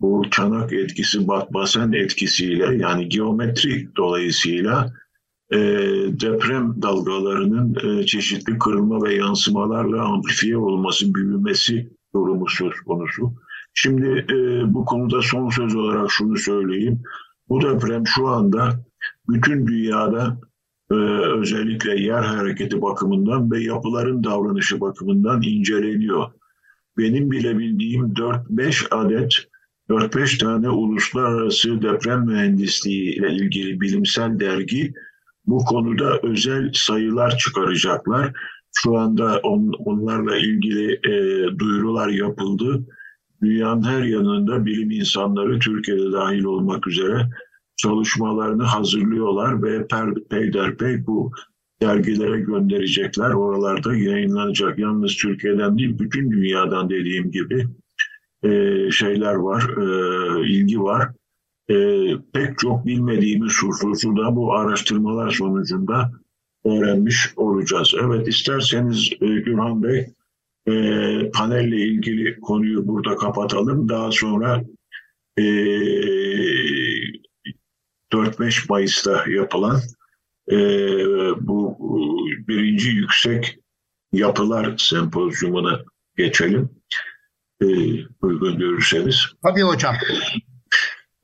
bu 0.00 0.30
çanak 0.30 0.72
etkisi 0.72 1.28
basen 1.28 1.92
etkisiyle 1.92 2.76
yani 2.76 3.08
geometri 3.08 3.88
dolayısıyla 3.96 4.92
e, 5.52 5.58
deprem 6.20 6.82
dalgalarının 6.82 7.74
e, 7.74 8.06
çeşitli 8.06 8.58
kırılma 8.58 9.02
ve 9.02 9.14
yansımalarla 9.14 10.04
amplifiye 10.04 10.56
olması, 10.56 11.14
büyümesi 11.14 11.90
durumu 12.14 12.48
söz 12.48 12.80
konusu. 12.80 13.32
Şimdi 13.74 14.26
e, 14.32 14.34
bu 14.74 14.84
konuda 14.84 15.22
son 15.22 15.50
söz 15.50 15.74
olarak 15.74 16.10
şunu 16.10 16.36
söyleyeyim. 16.36 17.02
Bu 17.48 17.62
deprem 17.62 18.06
şu 18.06 18.28
anda 18.28 18.84
bütün 19.28 19.66
dünyada 19.66 20.40
e, 20.90 20.94
özellikle 21.40 22.00
yer 22.00 22.22
hareketi 22.22 22.82
bakımından 22.82 23.50
ve 23.50 23.62
yapıların 23.62 24.24
davranışı 24.24 24.80
bakımından 24.80 25.42
inceleniyor. 25.42 26.26
Benim 26.98 27.30
bile 27.30 27.58
bildiğim 27.58 28.04
4-5 28.04 28.88
adet 28.90 29.46
4-5 29.90 30.38
tane 30.38 30.68
uluslararası 30.70 31.82
deprem 31.82 32.26
mühendisliği 32.26 33.14
ile 33.14 33.32
ilgili 33.32 33.80
bilimsel 33.80 34.40
dergi 34.40 34.94
bu 35.46 35.58
konuda 35.58 36.18
özel 36.22 36.70
sayılar 36.74 37.38
çıkaracaklar. 37.38 38.32
Şu 38.72 38.98
anda 38.98 39.40
on, 39.42 39.72
onlarla 39.84 40.36
ilgili 40.36 40.92
e, 40.92 41.44
duyurular 41.58 42.08
yapıldı. 42.08 42.86
Dünyanın 43.42 43.82
her 43.82 44.02
yanında 44.02 44.66
bilim 44.66 44.90
insanları 44.90 45.58
Türkiye'de 45.58 46.12
dahil 46.12 46.44
olmak 46.44 46.86
üzere 46.86 47.30
çalışmalarını 47.76 48.62
hazırlıyorlar 48.62 49.62
ve 49.62 49.86
per, 49.86 50.14
peyderpey 50.30 51.06
bu 51.06 51.32
dergilere 51.82 52.40
gönderecekler. 52.40 53.30
Oralarda 53.30 53.96
yayınlanacak. 53.96 54.78
Yalnız 54.78 55.16
Türkiye'den 55.16 55.78
değil 55.78 55.98
bütün 55.98 56.30
dünyadan 56.30 56.90
dediğim 56.90 57.30
gibi 57.30 57.66
e, 58.42 58.50
şeyler 58.90 59.34
var, 59.34 59.62
e, 59.62 60.48
ilgi 60.48 60.80
var. 60.80 61.08
E, 61.70 61.76
pek 62.32 62.58
çok 62.58 62.86
bilmediğimiz 62.86 63.52
hususu 63.62 64.16
da 64.16 64.36
bu 64.36 64.54
araştırmalar 64.54 65.30
sonucunda 65.30 66.12
öğrenmiş 66.64 67.32
olacağız. 67.36 67.94
Evet 68.02 68.28
isterseniz 68.28 69.10
e, 69.20 69.26
Gürhan 69.26 69.82
Bey 69.82 70.06
e, 70.66 70.74
panelle 71.30 71.76
ilgili 71.76 72.40
konuyu 72.40 72.86
burada 72.86 73.16
kapatalım. 73.16 73.88
Daha 73.88 74.12
sonra 74.12 74.64
e, 75.36 75.42
4-5 78.12 78.66
Mayıs'ta 78.68 79.24
yapılan 79.30 79.80
e, 80.50 80.56
bu 81.40 81.78
birinci 82.48 82.88
yüksek 82.88 83.58
yapılar 84.12 84.74
sempozyumuna 84.78 85.80
geçelim. 86.16 86.70
E, 87.62 87.66
uygun 88.22 88.58
görürseniz. 88.58 89.26
Tabii 89.42 89.62
hocam. 89.62 89.94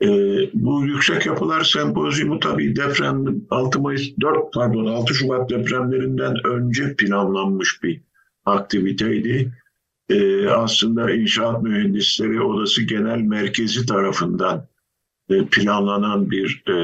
E, 0.02 0.08
bu 0.54 0.86
yüksek 0.86 1.26
yapılar 1.26 1.64
sempozyumu 1.64 2.40
tabii 2.40 2.76
deprem 2.76 3.24
6 3.50 3.80
Mayıs 3.80 4.02
4 4.20 4.52
pardon 4.52 4.86
6 4.86 5.14
Şubat 5.14 5.50
depremlerinden 5.50 6.46
önce 6.46 6.94
planlanmış 6.96 7.82
bir 7.82 8.00
aktiviteydi. 8.44 9.52
E, 10.08 10.48
aslında 10.48 11.10
İnşaat 11.10 11.62
Mühendisleri 11.62 12.42
Odası 12.42 12.82
Genel 12.82 13.18
Merkezi 13.18 13.86
tarafından 13.86 14.66
e, 15.30 15.46
planlanan 15.46 16.30
bir 16.30 16.62
e, 16.68 16.74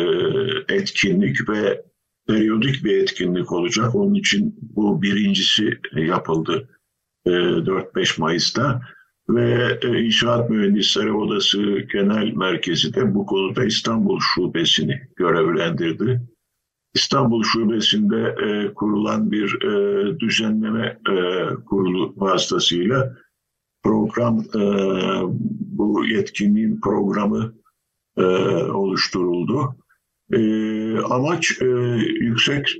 etkinlik 0.74 1.48
ve 1.48 1.82
periyodik 2.26 2.84
bir 2.84 3.02
etkinlik 3.02 3.52
olacak. 3.52 3.94
Onun 3.94 4.14
için 4.14 4.56
bu 4.60 5.02
birincisi 5.02 5.78
yapıldı 5.94 6.68
4-5 7.26 8.00
e, 8.00 8.04
Mayıs'ta 8.18 8.82
ve 9.28 9.78
İnşaat 10.04 10.50
Mühendisleri 10.50 11.12
Odası 11.12 11.78
Genel 11.92 12.32
Merkezi 12.32 12.94
de 12.94 13.14
bu 13.14 13.26
konuda 13.26 13.64
İstanbul 13.64 14.20
Şubesini 14.20 15.00
görevlendirdi. 15.16 16.20
İstanbul 16.94 17.42
Şubesi'nde 17.42 18.34
kurulan 18.74 19.32
bir 19.32 19.60
düzenleme 20.20 20.98
kurulu 21.66 22.14
vasıtasıyla 22.16 23.16
program, 23.82 24.44
bu 25.60 26.04
yetkinliğin 26.06 26.80
programı 26.80 27.54
e, 28.16 28.22
oluşturuldu. 28.72 29.76
E, 30.32 30.40
amaç 30.98 31.62
e, 31.62 31.66
yüksek 32.20 32.76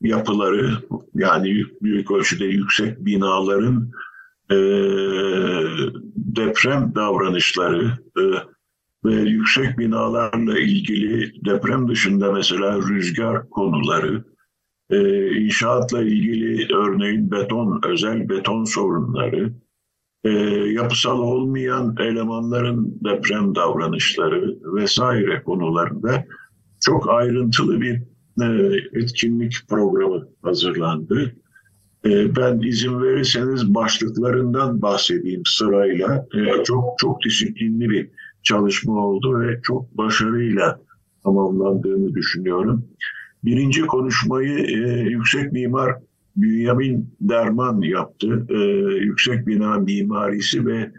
yapıları 0.00 0.70
yani 1.14 1.64
büyük 1.82 2.10
ölçüde 2.10 2.44
yüksek 2.44 3.04
binaların 3.04 3.90
e, 4.50 4.56
deprem 6.16 6.94
davranışları 6.94 7.98
e, 8.18 8.22
ve 9.04 9.14
yüksek 9.14 9.78
binalarla 9.78 10.58
ilgili 10.58 11.32
deprem 11.44 11.88
dışında 11.88 12.32
mesela 12.32 12.78
rüzgar 12.78 13.50
konuları, 13.50 14.24
e, 14.90 15.30
inşaatla 15.36 16.02
ilgili 16.02 16.74
örneğin 16.74 17.30
beton, 17.30 17.80
özel 17.86 18.28
beton 18.28 18.64
sorunları, 18.64 19.52
e, 20.24 20.30
yapısal 20.72 21.18
olmayan 21.18 21.96
elemanların 22.00 22.98
deprem 23.04 23.54
davranışları 23.54 24.58
vesaire 24.74 25.42
konularında 25.42 26.24
çok 26.80 27.10
ayrıntılı 27.10 27.80
bir 27.80 28.02
e, 28.42 28.76
etkinlik 28.92 29.54
programı 29.68 30.28
hazırlandı. 30.42 31.36
E, 32.06 32.36
ben 32.36 32.60
izin 32.60 33.02
verirseniz 33.02 33.74
başlıklarından 33.74 34.82
bahsedeyim 34.82 35.42
sırayla. 35.46 36.26
E, 36.34 36.64
çok 36.64 36.84
çok 36.98 37.24
disiplinli 37.24 37.90
bir 37.90 38.08
çalışma 38.42 39.06
oldu 39.06 39.40
ve 39.40 39.60
çok 39.62 39.98
başarıyla 39.98 40.80
tamamlandığını 41.24 42.14
düşünüyorum. 42.14 42.84
Birinci 43.44 43.86
konuşmayı 43.86 44.58
e, 44.58 45.00
yüksek 45.00 45.52
mimar 45.52 45.94
Bünyamin 46.36 47.14
Derman 47.20 47.80
yaptı. 47.80 48.46
E, 48.48 48.58
yüksek 49.04 49.46
bina 49.46 49.78
mimarisi 49.78 50.66
ve 50.66 50.90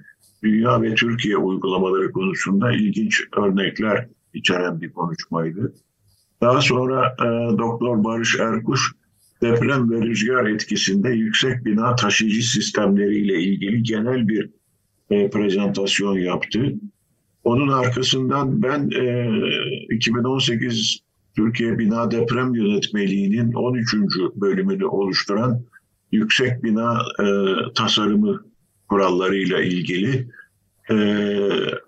dünya 0.44 0.82
ve 0.82 0.96
Türkiye 0.96 1.38
uygulamaları 1.38 2.12
konusunda 2.12 2.72
ilginç 2.72 3.24
örnekler 3.38 4.08
içeren 4.34 4.82
bir 4.82 4.94
konuşmaydı. 4.94 5.74
Daha 6.42 6.62
sonra 6.62 7.16
e, 7.20 7.58
Doktor 7.58 8.04
Barış 8.04 8.40
Erkuş 8.40 8.92
deprem 9.42 9.92
ve 9.92 10.02
rüzgar 10.02 10.46
etkisinde 10.46 11.10
yüksek 11.10 11.66
bina 11.66 11.96
taşıyıcı 11.96 12.52
sistemleriyle 12.52 13.42
ilgili 13.42 13.84
genel 13.84 14.28
bir 14.28 14.50
e, 15.10 15.30
prezentasyon 15.30 16.18
yaptı. 16.18 16.74
Onun 17.44 17.68
arkasından 17.68 18.64
ben 18.64 18.90
e, 18.90 19.32
2018 19.96 21.00
Türkiye 21.36 21.80
Bina 21.80 22.12
Deprem 22.12 22.56
Yönetmeliği'nin 22.56 23.54
13. 23.54 23.94
bölümünü 24.36 24.86
oluşturan 24.86 25.62
yüksek 26.12 26.64
bina 26.64 27.02
e, 27.20 27.26
tasarımı 27.76 28.44
kurallarıyla 28.88 29.62
ilgili 29.62 30.28
e, 30.90 30.96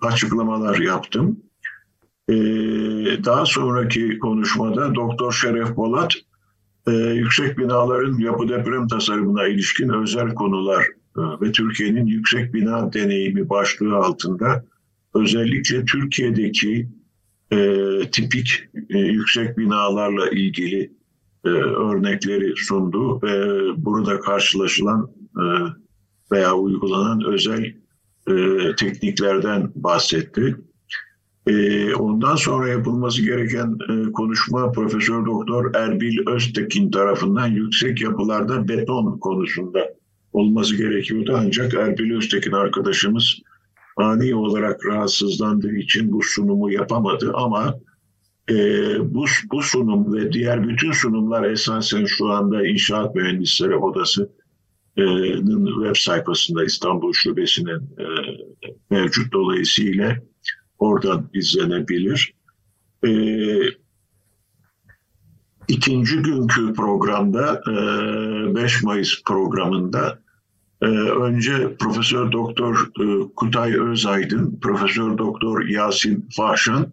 açıklamalar 0.02 0.80
yaptım. 0.80 1.40
E, 2.30 2.34
daha 3.26 3.46
sonraki 3.46 4.20
konuşmada 4.20 4.96
Doktor 4.96 5.32
Şeref 5.32 5.76
Polat 5.76 6.14
e, 6.90 7.14
yüksek 7.14 7.58
binaların 7.58 8.18
yapı 8.18 8.50
deprem 8.50 8.88
tasarımına 8.88 9.48
ilişkin 9.48 9.90
özel 9.90 10.34
konular 10.34 10.84
e, 11.18 11.22
ve 11.42 11.52
Türkiye'nin 11.52 12.06
yüksek 12.06 12.54
bina 12.54 12.94
deneyimi 12.94 13.50
başlığı 13.50 13.96
altında 13.96 14.66
özellikle 15.16 15.86
Türkiye'deki 15.86 16.90
e, 17.52 18.00
tipik 18.12 18.64
e, 18.90 18.98
yüksek 18.98 19.58
binalarla 19.58 20.30
ilgili 20.30 20.92
e, 21.46 21.50
örnekleri 21.50 22.54
sundu 22.56 23.22
ve 23.22 23.68
burada 23.86 24.20
karşılaşılan 24.20 25.10
e, 25.38 25.44
veya 26.32 26.56
uygulanan 26.56 27.24
özel 27.26 27.74
e, 28.28 28.36
tekniklerden 28.76 29.72
bahsetti. 29.76 30.56
E, 31.50 31.96
ondan 31.96 32.36
sonra 32.36 32.68
yapılması 32.68 33.22
gereken 33.22 33.78
e, 33.90 34.12
konuşma 34.12 34.72
Profesör 34.72 35.26
Doktor 35.26 35.76
Erbil 35.76 36.18
Öztekin 36.28 36.92
tarafından 36.92 37.48
yüksek 37.48 38.02
yapılarda 38.02 38.68
beton 38.68 39.20
konusunda 39.20 39.90
olması 40.34 40.76
gerekiyordu. 40.76 41.36
Ancak 41.46 41.74
Erbil 41.74 42.18
Öztekin 42.18 42.52
arkadaşımız 42.52 43.36
ani 43.98 44.36
olarak 44.36 44.86
rahatsızlandığı 44.86 45.76
için 45.76 46.12
bu 46.12 46.22
sunumu 46.24 46.72
yapamadı 46.72 47.32
ama 47.34 47.76
e, 48.50 48.56
bu, 49.14 49.26
bu 49.52 49.62
sunum 49.62 50.14
ve 50.14 50.34
diğer 50.34 50.68
bütün 50.68 50.92
sunumlar 50.92 51.44
esasen 51.44 52.06
şu 52.06 52.30
anda 52.30 52.68
İnşaat 52.68 53.16
Mühendisleri 53.16 53.76
Odası'nın 53.76 54.30
web 55.84 55.96
sayfasında 55.96 56.64
İstanbul 56.64 57.14
Şubesi'nin 57.14 57.80
e, 57.80 58.06
mevcut 58.90 59.34
dolayısıyla 59.34 60.16
oradan 60.80 61.30
izlenebilir. 61.34 62.34
E, 63.06 63.12
ikinci 65.68 66.16
günkü 66.16 66.74
programda 66.74 67.62
5 68.56 68.84
Mayıs 68.84 69.24
programında 69.24 70.20
ee, 70.82 70.86
önce 70.86 71.76
Profesör 71.80 72.32
Doktor 72.32 72.90
e, 73.02 73.34
Kutay 73.36 73.74
Özaydın, 73.80 74.60
Profesör 74.62 75.18
Doktor 75.18 75.66
Yasin 75.66 76.28
Fahşan 76.36 76.92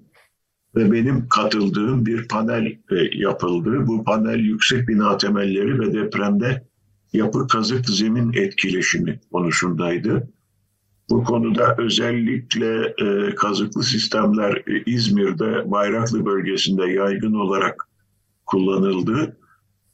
ve 0.77 0.93
benim 0.93 1.29
katıldığım 1.29 2.07
bir 2.07 2.29
panel 2.29 2.67
e, 2.67 2.97
yapıldı. 3.13 3.87
Bu 3.87 4.05
panel 4.05 4.39
yüksek 4.39 4.89
bina 4.89 5.17
temelleri 5.17 5.81
ve 5.81 5.93
depremde 5.93 6.67
yapı 7.13 7.49
kazık 7.49 7.89
zemin 7.89 8.33
etkileşimi 8.33 9.21
konusundaydı. 9.33 10.29
Bu 11.11 11.25
konuda 11.25 11.75
özellikle 11.79 12.95
e, 12.99 13.35
kazıklı 13.35 13.83
sistemler 13.83 14.63
İzmir'de 14.87 15.71
Bayraklı 15.71 16.27
bölgesinde 16.27 16.91
yaygın 16.91 17.35
olarak 17.35 17.89
kullanıldı 18.47 19.37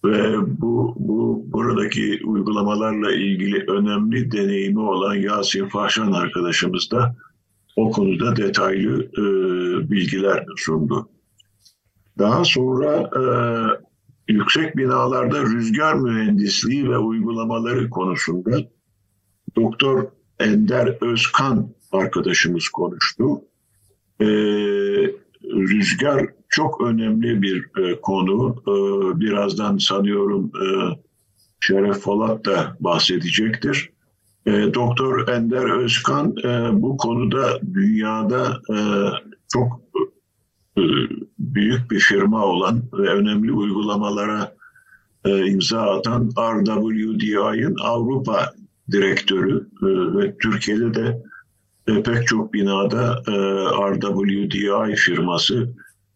ve 0.05 0.35
bu, 0.61 0.95
bu 0.99 1.45
buradaki 1.47 2.21
uygulamalarla 2.25 3.13
ilgili 3.13 3.65
önemli 3.71 4.33
deneyimi 4.33 4.81
olan 4.81 5.15
Yasin 5.15 5.69
Fahşan 5.69 6.13
arkadaşımız 6.13 6.91
da 6.91 7.17
o 7.77 7.91
konuda 7.91 8.37
detaylı 8.37 9.03
e, 9.03 9.25
bilgiler 9.91 10.47
sundu. 10.57 11.09
Daha 12.19 12.45
sonra 12.45 13.11
e, 13.17 13.23
yüksek 14.33 14.77
binalarda 14.77 15.43
rüzgar 15.43 15.95
mühendisliği 15.95 16.91
ve 16.91 16.99
uygulamaları 16.99 17.91
konusunda 17.91 18.59
Doktor 19.57 20.07
Ender 20.43 20.97
Özkan 21.01 21.69
arkadaşımız 21.93 22.69
konuştu. 22.69 23.41
E, 24.21 24.27
rüzgar 25.45 26.27
çok 26.49 26.81
önemli 26.81 27.43
bir 27.43 27.65
e, 27.79 28.01
konu. 28.01 28.63
E, 28.63 28.75
birazdan 29.21 29.77
sanıyorum 29.77 30.53
e, 30.57 30.67
Şeref 31.61 32.03
Polat 32.03 32.45
da 32.45 32.77
bahsedecektir. 32.81 33.91
E, 34.47 34.75
Doktor 34.75 35.29
Ender 35.29 35.83
Özkan 35.85 36.35
e, 36.45 36.83
bu 36.83 36.97
konuda 36.97 37.61
dünyada 37.75 38.61
e, 38.71 38.77
çok 39.49 39.81
büyük 41.39 41.91
bir 41.91 42.01
firma 42.01 42.45
olan 42.45 42.83
ve 42.93 43.09
önemli 43.09 43.53
uygulamalara 43.53 44.55
imza 45.27 45.81
atan 45.81 46.31
RWDI'ın 46.39 47.77
Avrupa 47.83 48.53
direktörü 48.91 49.69
ve 50.17 50.37
Türkiye'de 50.37 50.95
de 50.95 51.23
pek 52.03 52.27
çok 52.27 52.55
binada 52.55 53.23
RWDI 53.93 54.97
firması 54.97 55.75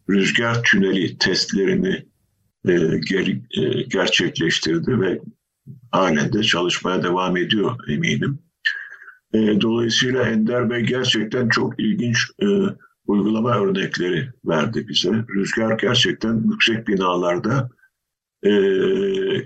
rüzgar 0.09 0.63
tüneli 0.63 1.17
testlerini 1.17 2.05
gerçekleştirdi 3.89 5.01
ve 5.01 5.21
halen 5.91 6.33
de 6.33 6.43
çalışmaya 6.43 7.03
devam 7.03 7.37
ediyor 7.37 7.75
eminim. 7.89 8.39
Dolayısıyla 9.33 10.23
Ender 10.23 10.69
Bey 10.69 10.81
gerçekten 10.81 11.49
çok 11.49 11.79
ilginç 11.79 12.17
uygulama 13.07 13.59
örnekleri 13.59 14.29
verdi 14.45 14.87
bize. 14.87 15.11
Rüzgar 15.35 15.77
gerçekten 15.77 16.43
yüksek 16.51 16.87
binalarda 16.87 17.69
e, 18.43 18.51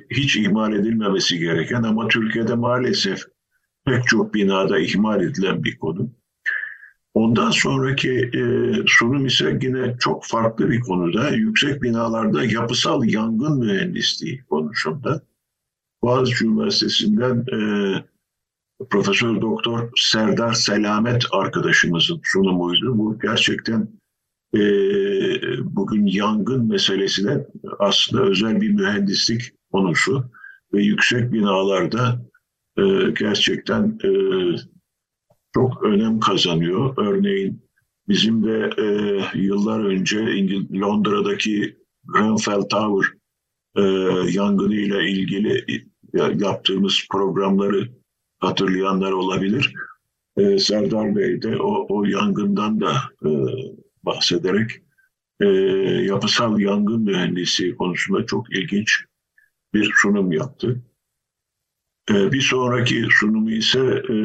hiç 0.09 0.35
ihmal 0.37 0.73
edilmemesi 0.73 1.39
gereken 1.39 1.83
ama 1.83 2.07
Türkiye'de 2.07 2.55
maalesef 2.55 3.19
pek 3.85 4.07
çok 4.07 4.33
binada 4.33 4.79
ihmal 4.79 5.21
edilen 5.21 5.63
bir 5.63 5.77
konu. 5.77 6.09
Ondan 7.13 7.51
sonraki 7.51 8.11
e, 8.11 8.41
sunum 8.87 9.25
ise 9.25 9.59
yine 9.61 9.95
çok 9.99 10.25
farklı 10.25 10.69
bir 10.69 10.79
konuda. 10.79 11.29
Yüksek 11.29 11.83
binalarda 11.83 12.43
yapısal 12.43 13.03
yangın 13.05 13.59
mühendisliği 13.59 14.43
konusunda. 14.49 15.21
Boğaziçi 16.01 16.45
Üniversitesi'nden 16.45 17.45
e, 17.53 17.59
Profesör 18.89 19.41
Doktor 19.41 19.89
Serdar 19.95 20.53
Selamet 20.53 21.25
arkadaşımızın 21.31 22.21
sunumuydu. 22.23 22.97
Bu 22.97 23.19
gerçekten 23.19 23.87
e, 24.55 24.61
bugün 25.63 26.05
yangın 26.05 26.67
meselesi 26.67 27.23
de 27.23 27.47
aslında 27.79 28.23
özel 28.23 28.61
bir 28.61 28.69
mühendislik 28.69 29.41
konusu 29.71 30.31
ve 30.73 30.83
yüksek 30.83 31.33
binalarda 31.33 32.21
e, 32.77 32.83
gerçekten 33.19 33.99
e, 34.03 34.09
çok 35.53 35.83
önem 35.83 36.19
kazanıyor. 36.19 36.93
Örneğin 36.97 37.61
bizim 38.07 38.43
de 38.43 38.69
e, 38.77 38.85
yıllar 39.39 39.79
önce 39.85 40.35
İngil 40.35 40.81
Londra'daki 40.81 41.77
Grenfell 42.05 42.61
Tower 42.61 43.13
e, 43.75 43.81
yangını 44.31 44.75
ile 44.75 45.09
ilgili 45.11 45.65
yaptığımız 46.13 47.07
programları 47.11 47.89
hatırlayanlar 48.39 49.11
olabilir. 49.11 49.73
E, 50.37 50.57
Serdar 50.57 51.15
Bey 51.15 51.41
de 51.41 51.57
o, 51.57 51.85
o 51.89 52.03
yangından 52.03 52.81
da 52.81 52.93
e, 53.25 53.29
bahsederek 54.05 54.71
e, 55.39 55.45
yapısal 56.05 56.59
yangın 56.59 57.01
mühendisi 57.01 57.75
konusunda 57.75 58.25
çok 58.25 58.55
ilginç 58.55 59.05
bir 59.73 59.93
sunum 60.01 60.31
yaptı. 60.31 60.81
E, 62.09 62.31
bir 62.31 62.41
sonraki 62.41 63.07
sunumu 63.19 63.51
ise 63.51 64.03
e, 64.09 64.15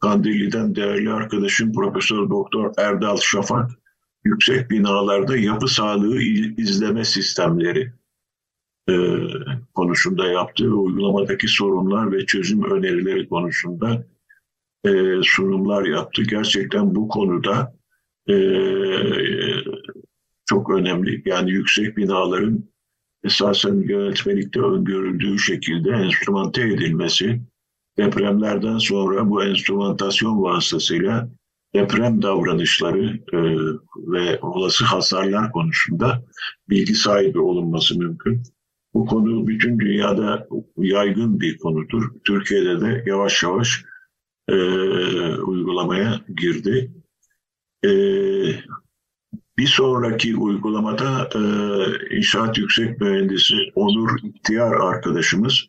Kandilli'den 0.00 0.74
değerli 0.74 1.12
arkadaşım 1.12 1.72
Profesör 1.72 2.30
Doktor 2.30 2.72
Erdal 2.78 3.16
Şafak 3.16 3.70
yüksek 4.24 4.70
binalarda 4.70 5.36
yapı 5.36 5.68
sağlığı 5.68 6.22
izleme 6.56 7.04
sistemleri 7.04 7.92
e, 8.88 8.94
konusunda 9.74 10.26
yaptığı 10.26 10.64
ve 10.64 10.74
uygulamadaki 10.74 11.48
sorunlar 11.48 12.12
ve 12.12 12.26
çözüm 12.26 12.70
önerileri 12.70 13.28
konusunda 13.28 14.06
e, 14.84 14.90
sunumlar 15.22 15.84
yaptı. 15.84 16.22
Gerçekten 16.22 16.94
bu 16.94 17.08
konuda 17.08 17.75
e, 18.28 18.36
çok 20.46 20.70
önemli. 20.70 21.22
Yani 21.26 21.50
yüksek 21.50 21.96
binaların 21.96 22.64
esasen 23.24 23.74
yönetmelikte 23.74 24.60
öngörüldüğü 24.60 25.38
şekilde 25.38 25.90
enstrümante 25.90 26.62
edilmesi, 26.62 27.40
depremlerden 27.98 28.78
sonra 28.78 29.30
bu 29.30 29.44
enstrümantasyon 29.44 30.42
vasıtasıyla 30.42 31.28
deprem 31.74 32.22
davranışları 32.22 33.20
e, 33.32 33.38
ve 33.96 34.38
olası 34.40 34.84
hasarlar 34.84 35.52
konusunda 35.52 36.24
bilgi 36.70 36.94
sahibi 36.94 37.40
olunması 37.40 37.98
mümkün. 37.98 38.42
Bu 38.94 39.06
konu 39.06 39.46
bütün 39.46 39.78
dünyada 39.78 40.48
yaygın 40.76 41.40
bir 41.40 41.58
konudur. 41.58 42.10
Türkiye'de 42.24 42.80
de 42.80 43.04
yavaş 43.06 43.42
yavaş 43.42 43.84
e, 44.48 44.54
uygulamaya 45.34 46.20
girdi. 46.36 46.90
E, 47.86 47.90
bir 49.58 49.66
sonraki 49.66 50.36
uygulamada 50.36 51.28
e, 51.34 51.40
İnşaat 52.16 52.58
Yüksek 52.58 53.00
Mühendisi 53.00 53.56
Onur 53.74 54.10
İhtiyar 54.22 54.72
arkadaşımız 54.72 55.68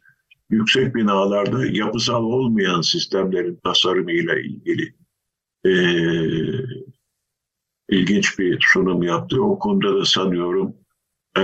yüksek 0.50 0.96
binalarda 0.96 1.66
yapısal 1.66 2.24
olmayan 2.24 2.82
sistemlerin 2.82 3.60
tasarımıyla 3.64 4.36
ilgili 4.36 4.96
e, 5.66 5.72
ilginç 7.90 8.40
bir 8.40 8.66
sunum 8.74 9.04
yaptı. 9.04 9.44
O 9.44 9.60
konuda 9.60 10.00
da 10.00 10.06
sanıyorum 10.06 10.76
e, 11.38 11.44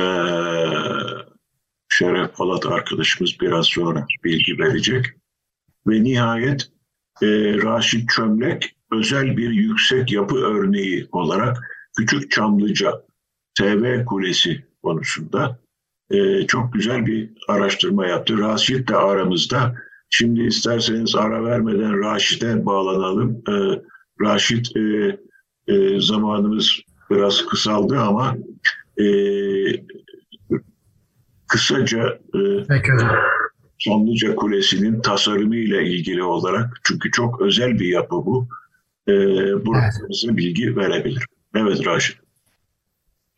Şeref 1.90 2.36
Polat 2.36 2.66
arkadaşımız 2.66 3.40
biraz 3.42 3.66
sonra 3.66 4.06
bilgi 4.24 4.60
verecek. 4.60 5.06
Ve 5.88 6.04
nihayet 6.04 6.72
e, 7.22 7.28
Raşit 7.64 8.10
Çömlek 8.10 8.76
özel 8.98 9.38
bir 9.38 9.50
yüksek 9.50 10.12
yapı 10.12 10.36
örneği 10.36 11.08
olarak 11.12 11.58
Küçük 11.98 12.32
Çamlıca 12.32 12.92
TV 13.58 14.06
Kulesi 14.06 14.66
konusunda 14.84 15.60
e, 16.12 16.48
çok 16.48 16.74
güzel 16.74 17.06
bir 17.06 17.30
araştırma 17.48 18.08
yaptı. 18.08 18.38
Raşit 18.38 18.90
de 18.90 18.96
aramızda. 18.96 19.76
Şimdi 20.10 20.42
isterseniz 20.42 21.16
ara 21.16 21.46
vermeden 21.46 22.00
Raşit'e 22.04 22.66
bağlanalım. 22.66 23.44
E, 23.50 23.82
Raşit 24.22 24.78
e, 24.78 25.18
e, 25.68 26.00
zamanımız 26.00 26.80
biraz 27.12 27.46
kısaldı 27.46 28.00
ama 28.00 28.36
e, 29.00 29.06
kısaca 31.48 32.20
e, 32.36 32.40
Çamlıca 33.80 34.36
Kulesi'nin 34.36 35.02
tasarımı 35.02 35.56
ile 35.56 35.88
ilgili 35.88 36.24
olarak 36.24 36.80
çünkü 36.84 37.12
çok 37.12 37.42
özel 37.42 37.80
bir 37.80 37.88
yapı 37.88 38.16
bu. 38.16 38.48
E, 39.08 39.14
burada 39.66 39.90
evet. 40.02 40.38
bilgi 40.38 40.76
verebilir. 40.76 41.26
Evet 41.56 41.86
Raşit. 41.86 42.18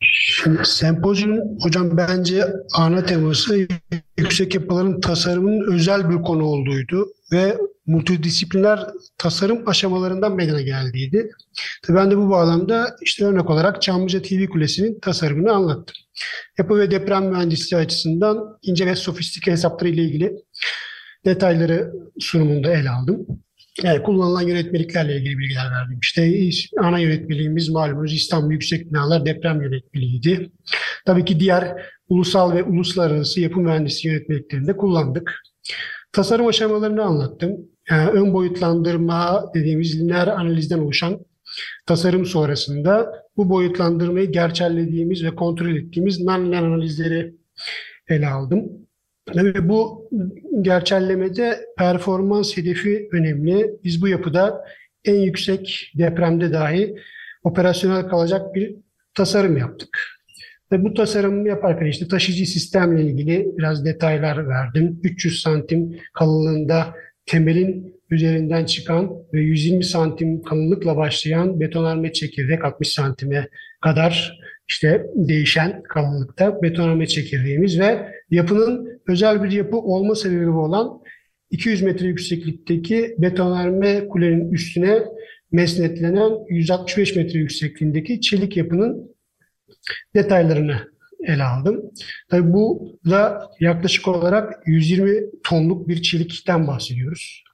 Şimdi 0.00 0.64
sempozyum 0.64 1.58
hocam 1.60 1.96
bence 1.96 2.44
ana 2.74 3.04
teması 3.04 3.68
yüksek 4.18 4.54
yapıların 4.54 5.00
tasarımının 5.00 5.72
özel 5.72 6.10
bir 6.10 6.22
konu 6.22 6.44
olduğuydu 6.44 7.06
ve 7.32 7.56
multidisipliner 7.86 8.80
tasarım 9.18 9.68
aşamalarından 9.68 10.36
meydana 10.36 10.60
geldiydi. 10.60 11.30
Tabii 11.82 11.96
ben 11.96 12.10
de 12.10 12.16
bu 12.16 12.30
bağlamda 12.30 12.96
işte 13.02 13.24
örnek 13.24 13.50
olarak 13.50 13.82
Çamlıca 13.82 14.22
TV 14.22 14.46
Kulesi'nin 14.46 15.00
tasarımını 15.00 15.52
anlattım. 15.52 15.96
Yapı 16.58 16.78
ve 16.78 16.90
deprem 16.90 17.28
mühendisliği 17.28 17.82
açısından 17.82 18.58
ince 18.62 18.86
ve 18.86 18.96
sofistike 18.96 19.52
hesapları 19.52 19.88
ile 19.88 20.02
ilgili 20.02 20.32
detayları 21.24 21.92
sunumunda 22.18 22.72
ele 22.72 22.90
aldım. 22.90 23.26
Yani 23.82 24.02
kullanılan 24.02 24.42
yönetmeliklerle 24.42 25.16
ilgili 25.16 25.38
bilgiler 25.38 25.70
verdim. 25.70 25.98
İşte 26.02 26.50
ana 26.80 26.98
yönetmeliğimiz 26.98 27.68
malumunuz 27.68 28.12
İstanbul 28.12 28.52
Yüksek 28.52 28.90
Binalar 28.90 29.26
Deprem 29.26 29.62
Yönetmeliğiydi. 29.62 30.50
Tabii 31.06 31.24
ki 31.24 31.40
diğer 31.40 31.82
ulusal 32.08 32.54
ve 32.54 32.62
uluslararası 32.62 33.40
yapı 33.40 33.60
mühendisliği 33.60 34.14
yönetmeliklerini 34.14 34.66
de 34.66 34.76
kullandık. 34.76 35.34
Tasarım 36.12 36.46
aşamalarını 36.46 37.02
anlattım. 37.02 37.56
Yani 37.90 38.10
ön 38.10 38.34
boyutlandırma 38.34 39.44
dediğimiz 39.54 40.00
lineer 40.00 40.26
analizden 40.26 40.78
oluşan 40.78 41.20
tasarım 41.86 42.26
sonrasında 42.26 43.12
bu 43.36 43.50
boyutlandırmayı 43.50 44.32
gerçellediğimiz 44.32 45.24
ve 45.24 45.34
kontrol 45.34 45.76
ettiğimiz 45.76 46.20
non-linear 46.20 46.64
analizleri 46.66 47.34
ele 48.08 48.28
aldım. 48.28 48.85
Ve 49.34 49.68
bu 49.68 50.10
gerçellemede 50.62 51.60
performans 51.78 52.56
hedefi 52.56 53.08
önemli. 53.12 53.70
Biz 53.84 54.02
bu 54.02 54.08
yapıda 54.08 54.64
en 55.04 55.14
yüksek 55.14 55.92
depremde 55.98 56.52
dahi 56.52 56.96
operasyonel 57.44 58.08
kalacak 58.08 58.54
bir 58.54 58.76
tasarım 59.14 59.56
yaptık. 59.56 59.98
Ve 60.72 60.84
bu 60.84 60.94
tasarımı 60.94 61.48
yaparken 61.48 61.86
işte 61.86 62.08
taşıyıcı 62.08 62.46
sistemle 62.46 63.02
ilgili 63.02 63.46
biraz 63.58 63.84
detaylar 63.84 64.48
verdim. 64.48 65.00
300 65.02 65.42
santim 65.42 65.98
kalınlığında 66.14 66.94
temelin 67.26 67.96
üzerinden 68.10 68.64
çıkan 68.64 69.10
ve 69.32 69.40
120 69.40 69.84
santim 69.84 70.42
kalınlıkla 70.42 70.96
başlayan 70.96 71.60
betonarme 71.60 72.12
çekirdek 72.12 72.64
60 72.64 72.92
santime 72.92 73.48
kadar 73.80 74.38
işte 74.68 75.06
değişen 75.14 75.82
kalınlıkta 75.82 76.62
betonarme 76.62 77.06
çekirdeğimiz 77.06 77.80
ve 77.80 78.12
yapının 78.30 79.00
özel 79.08 79.42
bir 79.42 79.50
yapı 79.50 79.76
olma 79.76 80.14
sebebi 80.14 80.48
olan 80.48 81.00
200 81.50 81.82
metre 81.82 82.06
yükseklikteki 82.06 83.14
betonarme 83.18 84.08
kulenin 84.08 84.52
üstüne 84.52 85.02
mesnetlenen 85.52 86.32
165 86.48 87.16
metre 87.16 87.38
yüksekliğindeki 87.38 88.20
çelik 88.20 88.56
yapının 88.56 89.16
detaylarını 90.14 90.76
ele 91.24 91.44
aldım. 91.44 91.82
Tabii 92.28 92.52
bu 92.52 92.98
da 93.10 93.50
yaklaşık 93.60 94.08
olarak 94.08 94.62
120 94.66 95.20
tonluk 95.44 95.88
bir 95.88 96.02
çelikten 96.02 96.66
bahsediyoruz. 96.66 97.44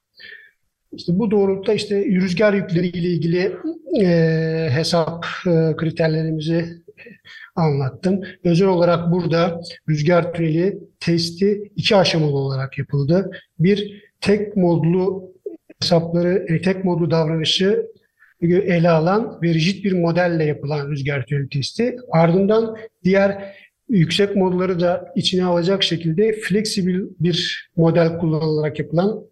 İşte 0.91 1.19
bu 1.19 1.31
doğrultuda 1.31 1.73
işte 1.73 2.05
rüzgar 2.05 2.53
yükleri 2.53 2.87
ile 2.87 3.07
ilgili 3.07 3.55
e, 4.01 4.07
hesap 4.71 5.25
e, 5.47 5.75
kriterlerimizi 5.75 6.83
anlattım. 7.55 8.21
Özel 8.43 8.67
olarak 8.67 9.11
burada 9.11 9.61
rüzgar 9.89 10.33
tüneli 10.33 10.79
testi 10.99 11.71
iki 11.75 11.95
aşamalı 11.95 12.37
olarak 12.37 12.77
yapıldı. 12.77 13.31
Bir 13.59 14.03
tek 14.21 14.57
modlu 14.57 15.33
hesapları, 15.81 16.45
e, 16.49 16.61
tek 16.61 16.85
modlu 16.85 17.11
davranışı 17.11 17.87
ele 18.41 18.89
alan 18.89 19.39
ve 19.41 19.47
rigid 19.47 19.83
bir 19.83 19.91
modelle 19.91 20.43
yapılan 20.43 20.91
rüzgar 20.91 21.25
tüneli 21.25 21.49
testi. 21.49 21.95
Ardından 22.11 22.77
diğer 23.03 23.55
yüksek 23.89 24.35
modları 24.35 24.79
da 24.79 25.13
içine 25.15 25.45
alacak 25.45 25.83
şekilde 25.83 26.33
fleksibil 26.33 27.01
bir 27.19 27.69
model 27.75 28.17
kullanılarak 28.17 28.79
yapılan 28.79 29.23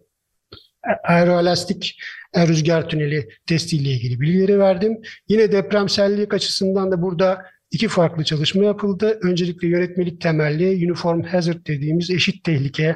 aeroelastik 1.04 1.98
rüzgar 2.36 2.88
tüneli 2.88 3.28
testiyle 3.46 3.90
ilgili 3.90 4.20
bilgileri 4.20 4.58
verdim. 4.58 5.00
Yine 5.28 5.52
depremsellik 5.52 6.34
açısından 6.34 6.92
da 6.92 7.02
burada 7.02 7.38
iki 7.72 7.88
farklı 7.88 8.24
çalışma 8.24 8.64
yapıldı. 8.64 9.18
Öncelikle 9.22 9.68
yönetmelik 9.68 10.20
temelli 10.20 10.86
Uniform 10.86 11.22
Hazard 11.22 11.66
dediğimiz 11.66 12.10
eşit 12.10 12.44
tehlike 12.44 12.94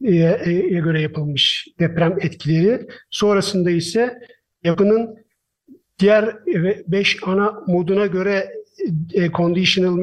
göre 0.00 1.00
yapılmış 1.00 1.68
deprem 1.78 2.16
etkileri. 2.20 2.86
Sonrasında 3.10 3.70
ise 3.70 4.18
yapının 4.64 5.16
diğer 5.98 6.36
beş 6.86 7.16
ana 7.22 7.54
moduna 7.66 8.06
göre 8.06 8.48
e, 9.14 9.30
conditional 9.30 9.96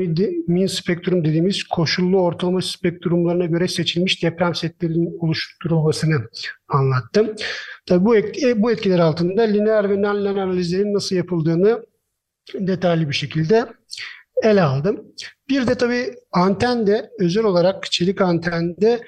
mean 0.47 0.67
spektrum 0.67 1.25
dediğimiz 1.25 1.63
koşullu 1.63 2.21
ortalama 2.21 2.61
spektrumlarına 2.61 3.45
göre 3.45 3.67
seçilmiş 3.67 4.23
deprem 4.23 4.55
setlerinin 4.55 5.17
oluşturulmasını 5.19 6.15
anlattım. 6.67 7.35
Tabii 7.85 8.05
bu, 8.05 8.15
bu 8.55 8.71
etkiler 8.71 8.99
altında 8.99 9.41
lineer 9.41 9.89
ve 9.89 9.93
non-lineer 9.93 10.41
analizlerin 10.41 10.93
nasıl 10.93 11.15
yapıldığını 11.15 11.85
detaylı 12.53 13.09
bir 13.09 13.15
şekilde 13.15 13.65
ele 14.43 14.61
aldım. 14.61 15.05
Bir 15.49 15.67
de 15.67 15.75
tabii 15.75 16.13
antende 16.31 17.09
özel 17.19 17.43
olarak 17.43 17.91
çelik 17.91 18.21
antende 18.21 19.01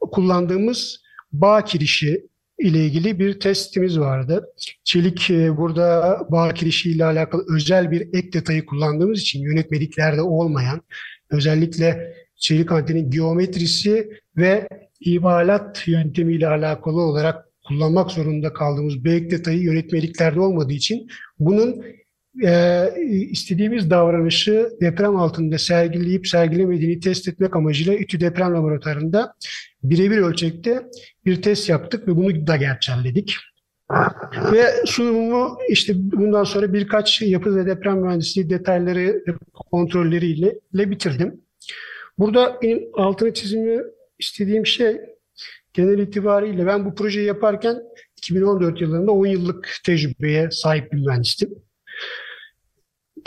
kullandığımız 0.00 1.00
bağ 1.32 1.64
kirişi 1.64 2.26
ile 2.58 2.84
ilgili 2.84 3.18
bir 3.18 3.40
testimiz 3.40 3.98
vardı. 3.98 4.46
Çelik 4.84 5.30
e, 5.30 5.56
burada 5.56 6.20
bağ 6.30 6.54
kirişi 6.54 6.90
ile 6.90 7.04
alakalı 7.04 7.44
özel 7.54 7.90
bir 7.90 8.00
ek 8.00 8.32
detayı 8.32 8.66
kullandığımız 8.66 9.20
için 9.20 9.40
yönetmeliklerde 9.40 10.22
olmayan 10.22 10.80
özellikle 11.30 12.14
çelik 12.36 12.72
antenin 12.72 13.10
geometrisi 13.10 14.10
ve 14.36 14.68
imalat 15.00 15.88
yöntemiyle 15.88 16.48
alakalı 16.48 17.00
olarak 17.00 17.46
kullanmak 17.68 18.10
zorunda 18.10 18.52
kaldığımız 18.52 19.04
bir 19.04 19.12
ek 19.12 19.30
detayı 19.30 19.62
yönetmeliklerde 19.62 20.40
olmadığı 20.40 20.72
için 20.72 21.08
bunun 21.38 21.84
e, 22.44 22.84
istediğimiz 23.30 23.90
davranışı 23.90 24.70
deprem 24.80 25.16
altında 25.16 25.58
sergileyip 25.58 26.28
sergilemediğini 26.28 27.00
test 27.00 27.28
etmek 27.28 27.56
amacıyla 27.56 27.94
İTÜ 27.94 28.20
Deprem 28.20 28.54
Laboratuvarı'nda 28.54 29.32
birebir 29.82 30.18
ölçekte 30.18 30.82
bir 31.24 31.42
test 31.42 31.68
yaptık 31.68 32.08
ve 32.08 32.16
bunu 32.16 32.46
da 32.46 32.56
gerçekledik. 32.56 33.36
Ve 34.52 34.64
sunumumu 34.84 35.58
işte 35.68 35.92
bundan 35.96 36.44
sonra 36.44 36.72
birkaç 36.72 37.22
yapı 37.22 37.56
ve 37.56 37.66
deprem 37.66 37.98
mühendisliği 37.98 38.50
detayları 38.50 39.24
kontrolleriyle 39.70 40.54
ile 40.74 40.90
bitirdim. 40.90 41.40
Burada 42.18 42.58
benim 42.62 42.82
altını 42.94 43.34
çizimi 43.34 43.82
istediğim 44.18 44.66
şey 44.66 45.00
genel 45.72 45.98
itibariyle 45.98 46.66
ben 46.66 46.84
bu 46.84 46.94
projeyi 46.94 47.26
yaparken 47.26 47.82
2014 48.16 48.80
yılında 48.80 49.12
10 49.12 49.26
yıllık 49.26 49.70
tecrübeye 49.84 50.50
sahip 50.50 50.92
bir 50.92 51.06
mühendistim. 51.06 51.65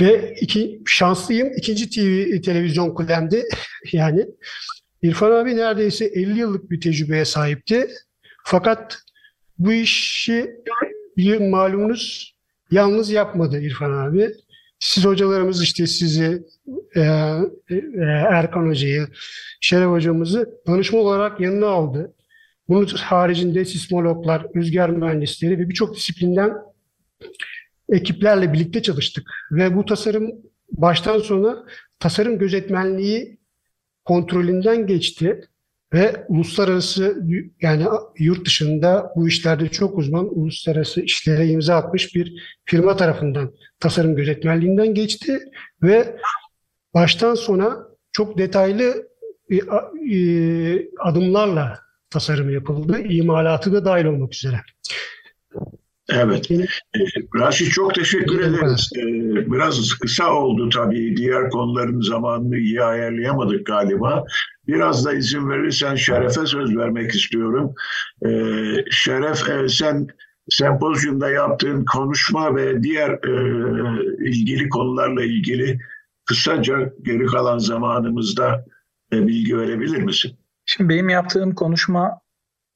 Ve 0.02 0.36
iki, 0.41 0.82
şanslıyım. 0.86 1.52
ikinci 1.58 1.89
TV 1.89 2.41
televizyon 2.41 2.93
kudemde 2.93 3.45
yani 3.91 4.26
İrfan 5.02 5.32
abi 5.32 5.58
neredeyse 5.58 6.06
50 6.06 6.39
yıllık 6.39 6.72
bir 6.72 6.82
tecrübeye 6.82 7.26
sahipti. 7.26 7.89
Fakat 8.45 9.00
bu 9.58 9.74
işi 9.74 10.56
malumunuz 11.39 12.36
yalnız 12.72 13.12
yapmadı 13.12 13.62
İrfan 13.62 13.91
abi. 13.91 14.32
Siz 14.80 15.06
hocalarımız 15.06 15.64
işte 15.64 15.88
sizi, 15.88 16.43
e, 16.95 17.00
e, 17.70 17.76
Erkan 18.30 18.68
Hoca'yı, 18.68 19.08
Şeref 19.62 19.88
Hocamızı 19.88 20.50
danışma 20.68 21.00
olarak 21.00 21.39
yanına 21.39 21.68
aldı. 21.68 22.14
Bunun 22.70 22.86
haricinde 22.86 23.66
sismologlar, 23.66 24.45
rüzgar 24.56 24.89
mühendisleri 24.89 25.60
ve 25.60 25.70
birçok 25.70 25.95
disiplinden 25.95 26.54
ekiplerle 27.92 28.54
birlikte 28.54 28.82
çalıştık. 28.82 29.32
Ve 29.52 29.76
bu 29.76 29.86
tasarım 29.86 30.32
baştan 30.72 31.20
sona 31.20 31.66
tasarım 32.00 32.40
gözetmenliği 32.40 33.40
kontrolünden 34.06 34.88
geçti 34.88 35.50
ve 35.94 36.26
uluslararası 36.28 37.24
yani 37.62 37.86
yurt 38.18 38.46
dışında 38.46 39.12
bu 39.16 39.28
işlerde 39.28 39.70
çok 39.70 39.98
uzman 39.98 40.40
uluslararası 40.40 41.02
işlere 41.02 41.48
imza 41.48 41.76
atmış 41.76 42.16
bir 42.16 42.58
firma 42.66 42.96
tarafından 42.96 43.54
tasarım 43.80 44.16
gözetmenliğinden 44.16 44.94
geçti 44.94 45.40
ve 45.84 46.18
baştan 46.94 47.36
sona 47.36 47.78
çok 48.12 48.38
detaylı 48.38 49.10
e, 49.50 49.56
e, 49.56 50.90
adımlarla 51.00 51.80
tasarım 52.10 52.50
yapıldı. 52.50 53.00
İmalatı 53.02 53.74
da 53.74 53.86
dahil 53.86 54.06
olmak 54.06 54.34
üzere. 54.36 54.58
Evet. 56.10 56.51
Ee, 56.51 56.66
Raşit 57.39 57.72
çok 57.72 57.95
teşekkür 57.95 58.39
ederiz. 58.39 58.89
Ee, 58.97 59.01
biraz 59.51 59.93
kısa 59.93 60.34
oldu 60.34 60.70
tabii. 60.70 61.18
Diğer 61.18 61.49
konuların 61.49 62.01
zamanını 62.01 62.57
iyi 62.57 62.84
ayarlayamadık 62.84 63.66
galiba. 63.66 64.24
Biraz 64.68 65.05
da 65.05 65.14
izin 65.14 65.49
verirsen 65.49 65.95
Şeref'e 65.95 66.45
söz 66.45 66.78
vermek 66.78 67.16
istiyorum. 67.16 67.74
Ee, 68.26 68.30
Şeref 68.91 69.49
e, 69.49 69.68
sen 69.70 70.07
sempozyumda 70.49 71.30
yaptığın 71.30 71.86
konuşma 71.86 72.55
ve 72.55 72.84
diğer 72.84 73.10
e, 73.10 73.34
ilgili 74.30 74.70
konularla 74.70 75.24
ilgili 75.24 75.80
kısaca 76.26 76.93
geri 77.01 77.26
kalan 77.26 77.57
zamanımızda 77.57 78.66
e, 79.14 79.28
bilgi 79.28 79.57
verebilir 79.57 80.03
misin? 80.03 80.32
Şimdi 80.66 80.89
benim 80.89 81.10
yaptığım 81.10 81.55
konuşma 81.55 82.22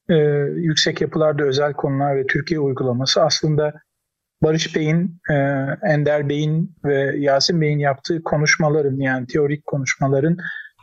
e, 0.09 0.15
yüksek 0.55 1.01
yapılarda 1.01 1.43
özel 1.43 1.73
konular 1.73 2.15
ve 2.15 2.27
Türkiye 2.27 2.59
uygulaması 2.59 3.23
aslında 3.23 3.73
Barış 4.43 4.75
Bey'in, 4.75 5.19
e, 5.29 5.33
Ender 5.83 6.29
Bey'in 6.29 6.75
ve 6.85 7.15
Yasin 7.17 7.61
Bey'in 7.61 7.79
yaptığı 7.79 8.23
konuşmaların 8.23 8.95
yani 8.95 9.27
teorik 9.27 9.65
konuşmaların 9.65 10.37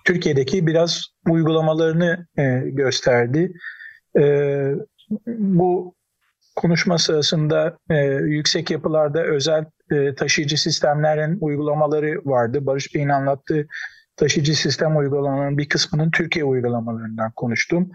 Türkiye'deki 0.05 0.67
biraz 0.67 1.07
uygulamalarını 1.29 2.27
e, 2.39 2.61
gösterdi. 2.71 3.53
E, 4.19 4.75
bu 5.27 5.95
konuşma 6.57 6.99
sırasında 6.99 7.79
e, 7.91 7.97
yüksek 8.07 8.71
yapılarda 8.71 9.25
özel 9.25 9.65
e, 9.91 10.15
taşıyıcı 10.15 10.57
sistemlerin 10.57 11.39
uygulamaları 11.41 12.21
vardı. 12.25 12.67
Barış 12.67 12.95
Bey'in 12.95 13.09
anlattığı 13.09 13.67
taşıyıcı 14.21 14.55
sistem 14.55 14.97
uygulamalarının 14.97 15.59
bir 15.59 15.69
kısmının 15.69 16.11
Türkiye 16.11 16.45
uygulamalarından 16.45 17.33
konuştum. 17.37 17.91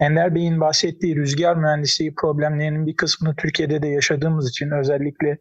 Ender 0.00 0.34
Bey'in 0.34 0.60
bahsettiği 0.60 1.16
rüzgar 1.16 1.56
mühendisliği 1.56 2.14
problemlerinin 2.14 2.86
bir 2.86 2.96
kısmını 2.96 3.36
Türkiye'de 3.36 3.82
de 3.82 3.88
yaşadığımız 3.88 4.50
için 4.50 4.70
özellikle 4.70 5.38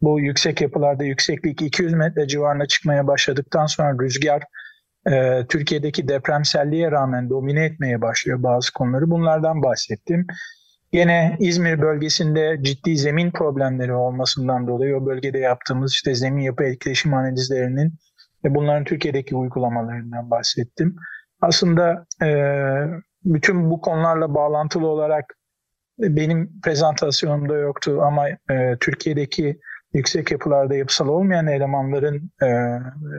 bu 0.00 0.20
yüksek 0.20 0.60
yapılarda 0.60 1.04
yükseklik 1.04 1.62
200 1.62 1.94
metre 1.94 2.28
civarına 2.28 2.66
çıkmaya 2.66 3.06
başladıktan 3.06 3.66
sonra 3.66 4.04
rüzgar 4.04 4.42
e, 5.10 5.46
Türkiye'deki 5.48 6.08
depremselliğe 6.08 6.90
rağmen 6.90 7.30
domine 7.30 7.64
etmeye 7.64 8.02
başlıyor 8.02 8.42
bazı 8.42 8.72
konuları. 8.72 9.10
Bunlardan 9.10 9.62
bahsettim. 9.62 10.26
Yine 10.92 11.36
İzmir 11.40 11.80
bölgesinde 11.80 12.58
ciddi 12.62 12.96
zemin 12.96 13.30
problemleri 13.30 13.92
olmasından 13.92 14.66
dolayı 14.66 14.96
o 14.96 15.06
bölgede 15.06 15.38
yaptığımız 15.38 15.92
işte 15.92 16.14
zemin 16.14 16.42
yapı 16.42 16.64
etkileşim 16.64 17.14
analizlerinin 17.14 17.94
ve 18.44 18.54
bunların 18.54 18.84
Türkiye'deki 18.84 19.36
uygulamalarından 19.36 20.30
bahsettim. 20.30 20.96
Aslında 21.40 22.06
e, 22.22 22.28
bütün 23.24 23.70
bu 23.70 23.80
konularla 23.80 24.34
bağlantılı 24.34 24.86
olarak 24.86 25.34
benim 25.98 26.60
prezentasyonumda 26.60 27.54
yoktu 27.56 28.00
ama 28.02 28.28
e, 28.28 28.36
Türkiye'deki 28.80 29.60
yüksek 29.94 30.30
yapılarda 30.32 30.74
yapısal 30.74 31.08
olmayan 31.08 31.46
elemanların 31.46 32.30
e, 32.42 32.48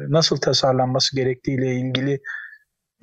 nasıl 0.10 0.38
tasarlanması 0.38 1.16
gerektiğiyle 1.16 1.76
ilgili 1.76 2.20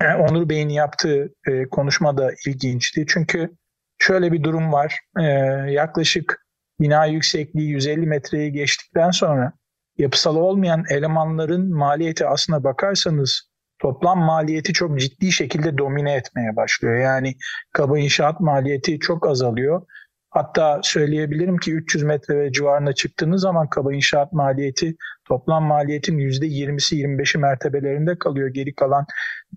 e, 0.01 0.13
Onur 0.13 0.49
Bey'in 0.49 0.69
yaptığı 0.69 1.33
e, 1.47 1.69
konuşma 1.69 2.17
da 2.17 2.31
ilginçti. 2.47 3.05
Çünkü 3.07 3.49
şöyle 3.97 4.31
bir 4.31 4.43
durum 4.43 4.71
var. 4.73 4.99
E, 5.19 5.23
yaklaşık 5.71 6.45
bina 6.79 7.05
yüksekliği 7.05 7.69
150 7.69 8.05
metreyi 8.05 8.51
geçtikten 8.51 9.11
sonra 9.11 9.53
yapısal 9.97 10.35
olmayan 10.35 10.83
elemanların 10.89 11.75
maliyeti 11.75 12.27
aslına 12.27 12.63
bakarsanız 12.63 13.49
toplam 13.79 14.19
maliyeti 14.19 14.73
çok 14.73 14.99
ciddi 14.99 15.31
şekilde 15.31 15.77
domine 15.77 16.13
etmeye 16.13 16.55
başlıyor. 16.55 16.97
Yani 16.97 17.35
kaba 17.73 17.99
inşaat 17.99 18.39
maliyeti 18.39 18.99
çok 18.99 19.27
azalıyor. 19.27 19.81
Hatta 20.29 20.79
söyleyebilirim 20.83 21.57
ki 21.57 21.73
300 21.73 22.03
metre 22.03 22.37
ve 22.37 22.51
civarına 22.51 22.93
çıktığınız 22.93 23.41
zaman 23.41 23.69
kaba 23.69 23.93
inşaat 23.93 24.33
maliyeti 24.33 24.95
toplam 25.27 25.63
maliyetin 25.63 26.17
%20'si 26.17 26.95
25'i 26.95 27.39
mertebelerinde 27.39 28.17
kalıyor. 28.17 28.49
Geri 28.49 28.75
kalan 28.75 29.05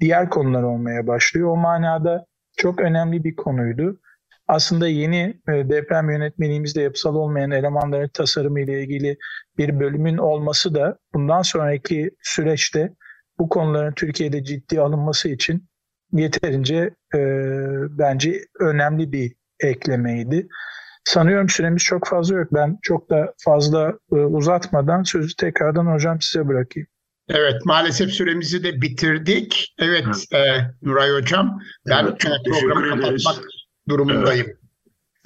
diğer 0.00 0.30
konular 0.30 0.62
olmaya 0.62 1.06
başlıyor. 1.06 1.48
O 1.48 1.56
manada 1.56 2.26
çok 2.56 2.80
önemli 2.80 3.24
bir 3.24 3.36
konuydu. 3.36 4.00
Aslında 4.48 4.88
yeni 4.88 5.40
e, 5.48 5.52
deprem 5.52 6.10
yönetmeliğimizde 6.10 6.82
yapısal 6.82 7.14
olmayan 7.14 7.50
elemanların 7.50 8.08
tasarımı 8.08 8.60
ile 8.60 8.82
ilgili 8.82 9.18
bir 9.58 9.80
bölümün 9.80 10.16
olması 10.16 10.74
da 10.74 10.98
bundan 11.14 11.42
sonraki 11.42 12.10
süreçte 12.22 12.94
bu 13.38 13.48
konuların 13.48 13.92
Türkiye'de 13.92 14.44
ciddi 14.44 14.80
alınması 14.80 15.28
için 15.28 15.68
yeterince 16.12 16.94
e, 17.14 17.18
bence 17.98 18.44
önemli 18.60 19.12
bir 19.12 19.32
eklemeydi. 19.60 20.48
Sanıyorum 21.04 21.48
süremiz 21.48 21.82
çok 21.82 22.06
fazla 22.06 22.36
yok. 22.36 22.48
Ben 22.52 22.78
çok 22.82 23.10
da 23.10 23.34
fazla 23.44 23.98
e, 24.12 24.14
uzatmadan 24.14 25.02
sözü 25.02 25.36
tekrardan 25.36 25.86
hocam 25.86 26.20
size 26.20 26.48
bırakayım. 26.48 26.88
Evet 27.28 27.54
maalesef 27.64 28.10
süremizi 28.10 28.64
de 28.64 28.82
bitirdik. 28.82 29.74
Evet. 29.78 30.24
E, 30.32 30.38
Nuray 30.82 31.10
Hocam 31.10 31.60
ben 31.88 32.04
evet, 32.04 32.20
programı 32.44 32.90
kapatmak 32.90 33.44
durumundayım. 33.88 34.46
Evet. 34.46 34.58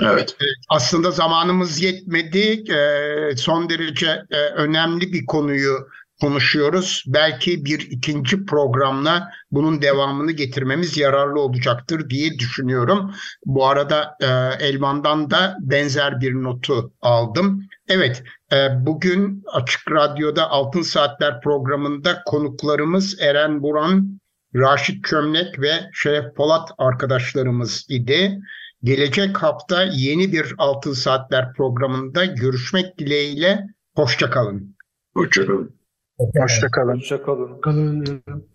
Evet. 0.02 0.36
Aslında 0.68 1.10
zamanımız 1.10 1.82
yetmedi. 1.82 2.72
E, 2.72 3.36
son 3.36 3.70
derece 3.70 4.22
e, 4.30 4.38
önemli 4.38 5.12
bir 5.12 5.26
konuyu 5.26 5.88
konuşuyoruz. 6.22 7.04
Belki 7.06 7.64
bir 7.64 7.80
ikinci 7.90 8.46
programla 8.46 9.28
bunun 9.50 9.82
devamını 9.82 10.32
getirmemiz 10.32 10.96
yararlı 10.96 11.40
olacaktır 11.40 12.10
diye 12.10 12.38
düşünüyorum. 12.38 13.14
Bu 13.46 13.66
arada 13.66 14.16
e, 14.20 14.26
Elvan'dan 14.66 15.30
da 15.30 15.56
benzer 15.60 16.20
bir 16.20 16.34
notu 16.34 16.92
aldım. 17.00 17.66
Evet, 17.88 18.22
e, 18.52 18.56
bugün 18.86 19.44
Açık 19.52 19.90
Radyo'da 19.90 20.50
Altın 20.50 20.82
Saatler 20.82 21.40
programında 21.40 22.22
konuklarımız 22.26 23.20
Eren 23.20 23.62
Buran, 23.62 24.20
Raşit 24.54 25.02
Kömlek 25.02 25.60
ve 25.60 25.72
Şeref 25.92 26.34
Polat 26.34 26.70
arkadaşlarımız 26.78 27.86
idi. 27.88 28.40
Gelecek 28.84 29.42
hafta 29.42 29.82
yeni 29.82 30.32
bir 30.32 30.54
Altın 30.58 30.92
Saatler 30.92 31.52
programında 31.52 32.24
görüşmek 32.24 32.98
dileğiyle. 32.98 33.66
Hoşçakalın. 33.96 34.76
Hoşçakalın. 35.14 35.74
Hoşçakalın. 36.18 36.96
Hoşçakalın. 36.96 37.50
Hoşçakalın. 37.50 38.51